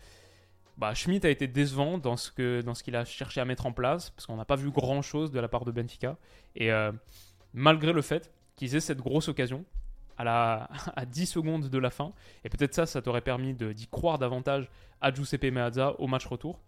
bah, 0.76 0.94
Schmidt 0.94 1.26
a 1.26 1.30
été 1.30 1.46
décevant 1.46 1.98
dans 1.98 2.16
ce 2.16 2.30
qu'il 2.30 2.62
dans 2.64 2.74
ce 2.74 2.90
a 2.90 3.04
cherché 3.04 3.40
à 3.40 3.44
mettre 3.44 3.66
en 3.66 3.72
place, 3.72 4.10
parce 4.10 4.26
qu'on 4.26 4.36
n'a 4.36 4.44
pas 4.44 4.56
vu 4.56 4.70
grand-chose 4.70 5.30
de 5.30 5.40
la 5.40 5.48
part 5.48 5.64
de 5.64 5.70
Benfica. 5.70 6.16
Et 6.56 6.72
euh, 6.72 6.92
malgré 7.52 7.92
le 7.92 8.02
fait 8.02 8.32
qu'ils 8.56 8.74
aient 8.74 8.80
cette 8.80 8.98
grosse 8.98 9.28
occasion, 9.28 9.64
à, 10.16 10.24
la, 10.24 10.68
à 10.96 11.06
10 11.06 11.26
secondes 11.26 11.68
de 11.68 11.78
la 11.78 11.90
fin, 11.90 12.12
et 12.44 12.48
peut-être 12.48 12.74
ça, 12.74 12.86
ça 12.86 13.02
t'aurait 13.02 13.20
permis 13.20 13.54
d'y 13.54 13.86
croire 13.86 14.18
davantage 14.18 14.68
à 15.00 15.12
Giuseppe 15.12 15.44
Meazza 15.44 15.94
au 16.00 16.06
match 16.06 16.26
retour. 16.26 16.60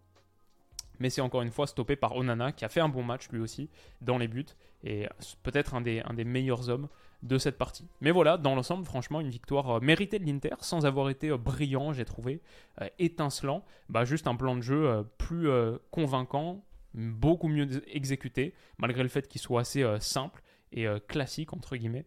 Mais 0.99 1.11
c'est 1.11 1.21
encore 1.21 1.43
une 1.43 1.51
fois 1.51 1.67
stoppé 1.67 1.95
par 1.95 2.17
Onana, 2.17 2.53
qui 2.53 2.65
a 2.65 2.69
fait 2.69 2.81
un 2.81 2.89
bon 2.89 3.03
match 3.03 3.29
lui 3.31 3.41
aussi, 3.41 3.69
dans 4.01 4.19
les 4.19 4.29
buts. 4.29 4.47
et 4.83 5.07
peut-être 5.43 5.75
un 5.75 5.83
des, 5.83 6.01
un 6.01 6.15
des 6.15 6.25
meilleurs 6.25 6.71
hommes 6.71 6.89
de 7.26 7.38
cette 7.38 7.59
partie. 7.59 7.88
Mais 8.00 8.11
voilà, 8.11 8.37
dans 8.38 8.54
l'ensemble, 8.54 8.85
franchement, 8.85 9.21
une 9.21 9.30
victoire 9.30 9.80
méritée 9.83 10.18
de 10.18 10.25
l'Inter, 10.26 10.56
sans 10.61 10.87
avoir 10.87 11.11
été 11.11 11.30
brillant, 11.37 11.92
j'ai 11.92 12.04
trouvé, 12.04 12.40
étincelant. 12.99 13.64
Bah, 13.88 14.04
juste 14.04 14.26
un 14.26 14.37
plan 14.37 14.56
de 14.56 14.62
jeu 14.62 15.04
plus 15.18 15.49
convaincant, 15.90 16.64
beaucoup 16.95 17.49
mieux 17.49 17.83
exécuté, 17.95 18.54
malgré 18.78 19.02
le 19.02 19.09
fait 19.09 19.28
qu'il 19.28 19.40
soit 19.40 19.61
assez 19.61 19.85
simple 20.00 20.42
et 20.73 20.87
classique, 21.09 21.52
entre 21.52 21.76
guillemets 21.76 22.06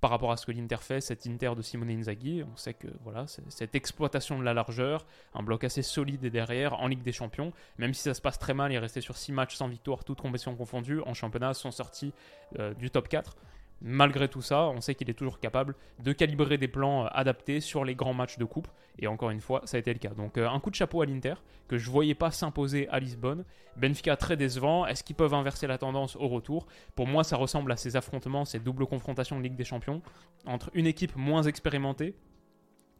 par 0.00 0.10
rapport 0.10 0.32
à 0.32 0.36
ce 0.36 0.46
que 0.46 0.52
l'Inter 0.52 0.78
fait, 0.80 1.00
cette 1.00 1.26
Inter 1.26 1.52
de 1.56 1.62
Simone 1.62 1.90
Inzaghi. 1.90 2.42
On 2.42 2.56
sait 2.56 2.74
que 2.74 2.88
voilà, 3.02 3.26
cette 3.26 3.74
exploitation 3.74 4.38
de 4.38 4.44
la 4.44 4.54
largeur, 4.54 5.06
un 5.34 5.42
bloc 5.42 5.64
assez 5.64 5.82
solide 5.82 6.26
derrière 6.26 6.74
en 6.80 6.86
Ligue 6.88 7.02
des 7.02 7.12
Champions, 7.12 7.52
même 7.78 7.92
si 7.92 8.02
ça 8.02 8.14
se 8.14 8.20
passe 8.20 8.38
très 8.38 8.54
mal, 8.54 8.72
il 8.72 8.76
est 8.76 8.78
resté 8.78 9.00
sur 9.00 9.16
6 9.16 9.32
matchs 9.32 9.56
sans 9.56 9.68
victoire, 9.68 10.04
toutes 10.04 10.20
compétitions 10.20 10.56
confondues, 10.56 11.00
en 11.02 11.14
championnat, 11.14 11.54
sont 11.54 11.70
sortis 11.70 12.12
euh, 12.58 12.72
du 12.74 12.90
top 12.90 13.08
4 13.08 13.36
malgré 13.82 14.28
tout 14.28 14.42
ça, 14.42 14.64
on 14.66 14.80
sait 14.80 14.94
qu'il 14.94 15.08
est 15.10 15.14
toujours 15.14 15.40
capable 15.40 15.74
de 16.02 16.12
calibrer 16.12 16.58
des 16.58 16.68
plans 16.68 17.04
euh, 17.04 17.08
adaptés 17.12 17.60
sur 17.60 17.84
les 17.84 17.94
grands 17.94 18.14
matchs 18.14 18.38
de 18.38 18.44
coupe. 18.44 18.68
Et 18.98 19.06
encore 19.06 19.30
une 19.30 19.40
fois, 19.40 19.62
ça 19.64 19.76
a 19.76 19.80
été 19.80 19.92
le 19.92 19.98
cas. 19.98 20.10
Donc 20.10 20.36
euh, 20.36 20.48
un 20.48 20.60
coup 20.60 20.70
de 20.70 20.74
chapeau 20.74 21.02
à 21.02 21.06
l'Inter, 21.06 21.34
que 21.68 21.78
je 21.78 21.86
ne 21.86 21.92
voyais 21.92 22.14
pas 22.14 22.30
s'imposer 22.30 22.88
à 22.88 23.00
Lisbonne. 23.00 23.44
Benfica 23.76 24.16
très 24.16 24.36
décevant. 24.36 24.86
Est-ce 24.86 25.02
qu'ils 25.02 25.16
peuvent 25.16 25.34
inverser 25.34 25.66
la 25.66 25.78
tendance 25.78 26.16
au 26.16 26.28
retour? 26.28 26.66
Pour 26.94 27.06
moi, 27.06 27.24
ça 27.24 27.36
ressemble 27.36 27.72
à 27.72 27.76
ces 27.76 27.96
affrontements, 27.96 28.44
ces 28.44 28.58
doubles 28.58 28.86
confrontations 28.86 29.38
de 29.38 29.42
Ligue 29.42 29.56
des 29.56 29.64
Champions, 29.64 30.02
entre 30.46 30.70
une 30.74 30.86
équipe 30.86 31.16
moins 31.16 31.42
expérimentée, 31.44 32.14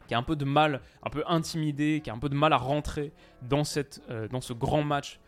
qui 0.07 0.15
a 0.15 0.17
un 0.17 0.23
peu 0.23 0.35
de 0.35 0.45
mal, 0.45 0.81
un 1.03 1.09
peu 1.09 1.23
intimidée, 1.27 2.01
qui 2.03 2.09
a 2.09 2.13
un 2.13 2.19
peu 2.19 2.29
de 2.29 2.35
mal 2.35 2.53
à 2.53 2.57
rentrer 2.57 3.11
dans, 3.43 3.63
euh, 4.09 4.27
dans 4.27 4.41
ce 4.41 4.53
grand 4.53 4.83
match 4.83 5.19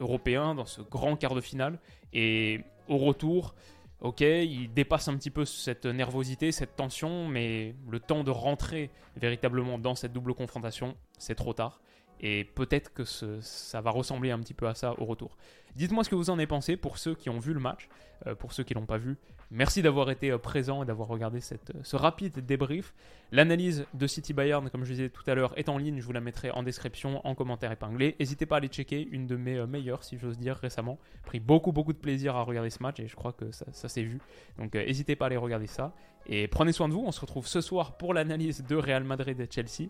européen, 0.00 0.54
dans 0.54 0.66
ce 0.66 0.82
grand 0.82 1.16
quart 1.16 1.34
de 1.34 1.40
finale. 1.40 1.78
Et 2.12 2.60
au 2.88 2.98
retour, 2.98 3.54
ok, 4.00 4.20
il 4.20 4.72
dépasse 4.72 5.08
un 5.08 5.16
petit 5.16 5.30
peu 5.30 5.44
cette 5.44 5.86
nervosité, 5.86 6.52
cette 6.52 6.76
tension, 6.76 7.28
mais 7.28 7.74
le 7.88 8.00
temps 8.00 8.24
de 8.24 8.30
rentrer 8.30 8.90
véritablement 9.16 9.78
dans 9.78 9.94
cette 9.94 10.12
double 10.12 10.34
confrontation, 10.34 10.96
c'est 11.18 11.34
trop 11.34 11.52
tard. 11.52 11.80
Et 12.20 12.44
peut-être 12.44 12.92
que 12.92 13.04
ça 13.04 13.80
va 13.80 13.90
ressembler 13.90 14.30
un 14.30 14.38
petit 14.38 14.54
peu 14.54 14.68
à 14.68 14.74
ça 14.74 14.94
au 14.98 15.04
retour. 15.06 15.36
Dites-moi 15.74 16.04
ce 16.04 16.10
que 16.10 16.14
vous 16.14 16.30
en 16.30 16.34
avez 16.34 16.46
pensé 16.46 16.76
pour 16.76 16.98
ceux 16.98 17.14
qui 17.14 17.30
ont 17.30 17.38
vu 17.38 17.54
le 17.54 17.60
match, 17.60 17.88
euh, 18.26 18.34
pour 18.34 18.52
ceux 18.52 18.64
qui 18.64 18.74
l'ont 18.74 18.86
pas 18.86 18.98
vu. 18.98 19.16
Merci 19.52 19.82
d'avoir 19.82 20.10
été 20.10 20.30
euh, 20.30 20.38
présent 20.38 20.82
et 20.82 20.86
d'avoir 20.86 21.08
regardé 21.08 21.38
euh, 21.38 21.56
ce 21.82 21.96
rapide 21.96 22.44
débrief. 22.44 22.92
L'analyse 23.32 23.86
de 23.94 24.06
City 24.06 24.32
Bayern, 24.32 24.68
comme 24.68 24.84
je 24.84 24.92
disais 24.92 25.08
tout 25.08 25.22
à 25.28 25.34
l'heure, 25.34 25.56
est 25.56 25.68
en 25.68 25.78
ligne. 25.78 26.00
Je 26.00 26.04
vous 26.04 26.12
la 26.12 26.20
mettrai 26.20 26.50
en 26.50 26.62
description, 26.62 27.26
en 27.26 27.34
commentaire 27.34 27.72
épinglé. 27.72 28.16
N'hésitez 28.18 28.46
pas 28.46 28.56
à 28.56 28.58
aller 28.58 28.68
checker 28.68 29.08
une 29.10 29.26
de 29.26 29.36
mes 29.36 29.64
meilleures, 29.66 30.04
si 30.04 30.18
j'ose 30.18 30.38
dire, 30.38 30.56
récemment. 30.56 30.98
Pris 31.24 31.40
beaucoup, 31.40 31.72
beaucoup 31.72 31.92
de 31.92 31.98
plaisir 31.98 32.36
à 32.36 32.42
regarder 32.42 32.70
ce 32.70 32.82
match 32.82 33.00
et 33.00 33.06
je 33.06 33.16
crois 33.16 33.32
que 33.32 33.50
ça, 33.52 33.64
ça 33.72 33.88
s'est 33.88 34.02
vu. 34.02 34.18
Donc 34.58 34.74
n'hésitez 34.74 35.16
pas 35.16 35.26
à 35.26 35.28
aller 35.28 35.36
regarder 35.36 35.68
ça. 35.68 35.94
Et 36.26 36.48
prenez 36.48 36.72
soin 36.72 36.88
de 36.88 36.92
vous. 36.92 37.04
On 37.06 37.12
se 37.12 37.20
retrouve 37.20 37.46
ce 37.46 37.60
soir 37.60 37.96
pour 37.96 38.12
l'analyse 38.12 38.64
de 38.64 38.76
Real 38.76 39.04
Madrid 39.04 39.40
et 39.40 39.48
Chelsea. 39.50 39.88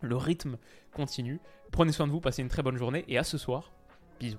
Le 0.00 0.16
rythme 0.16 0.56
continue. 0.92 1.40
Prenez 1.70 1.92
soin 1.92 2.06
de 2.06 2.12
vous, 2.12 2.20
passez 2.20 2.42
une 2.42 2.48
très 2.48 2.62
bonne 2.62 2.76
journée 2.76 3.04
et 3.08 3.18
à 3.18 3.24
ce 3.24 3.38
soir. 3.38 3.72
Bisous. 4.20 4.38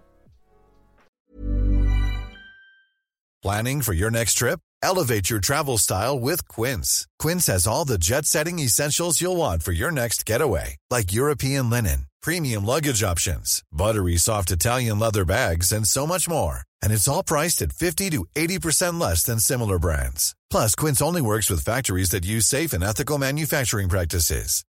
Planning 3.44 3.82
for 3.82 3.94
your 3.94 4.10
next 4.10 4.36
trip? 4.36 4.62
Elevate 4.82 5.30
your 5.30 5.42
travel 5.42 5.78
style 5.78 6.18
with 6.18 6.48
Quince. 6.48 7.08
Quince 7.20 7.48
has 7.48 7.68
all 7.68 7.84
the 7.84 7.98
jet 7.98 8.26
setting 8.26 8.60
essentials 8.60 9.20
you'll 9.20 9.36
want 9.36 9.64
for 9.64 9.74
your 9.74 9.92
next 9.92 10.26
getaway, 10.26 10.78
like 10.90 11.12
European 11.12 11.70
linen, 11.70 12.08
premium 12.22 12.66
luggage 12.66 13.04
options, 13.04 13.62
buttery 13.70 14.16
soft 14.16 14.50
Italian 14.50 14.98
leather 14.98 15.26
bags, 15.26 15.74
and 15.74 15.86
so 15.86 16.08
much 16.08 16.30
more. 16.30 16.60
And 16.82 16.94
it's 16.94 17.08
all 17.08 17.24
priced 17.24 17.62
at 17.62 17.74
50 17.74 18.12
to 18.12 18.26
80% 18.34 19.00
less 19.00 19.24
than 19.24 19.40
similar 19.40 19.78
brands. 19.78 20.36
Plus, 20.50 20.74
Quince 20.74 21.02
only 21.02 21.22
works 21.22 21.50
with 21.50 21.66
factories 21.66 22.12
that 22.12 22.26
use 22.26 22.46
safe 22.46 22.72
and 22.72 22.84
ethical 22.84 23.18
manufacturing 23.18 23.90
practices. 23.90 24.64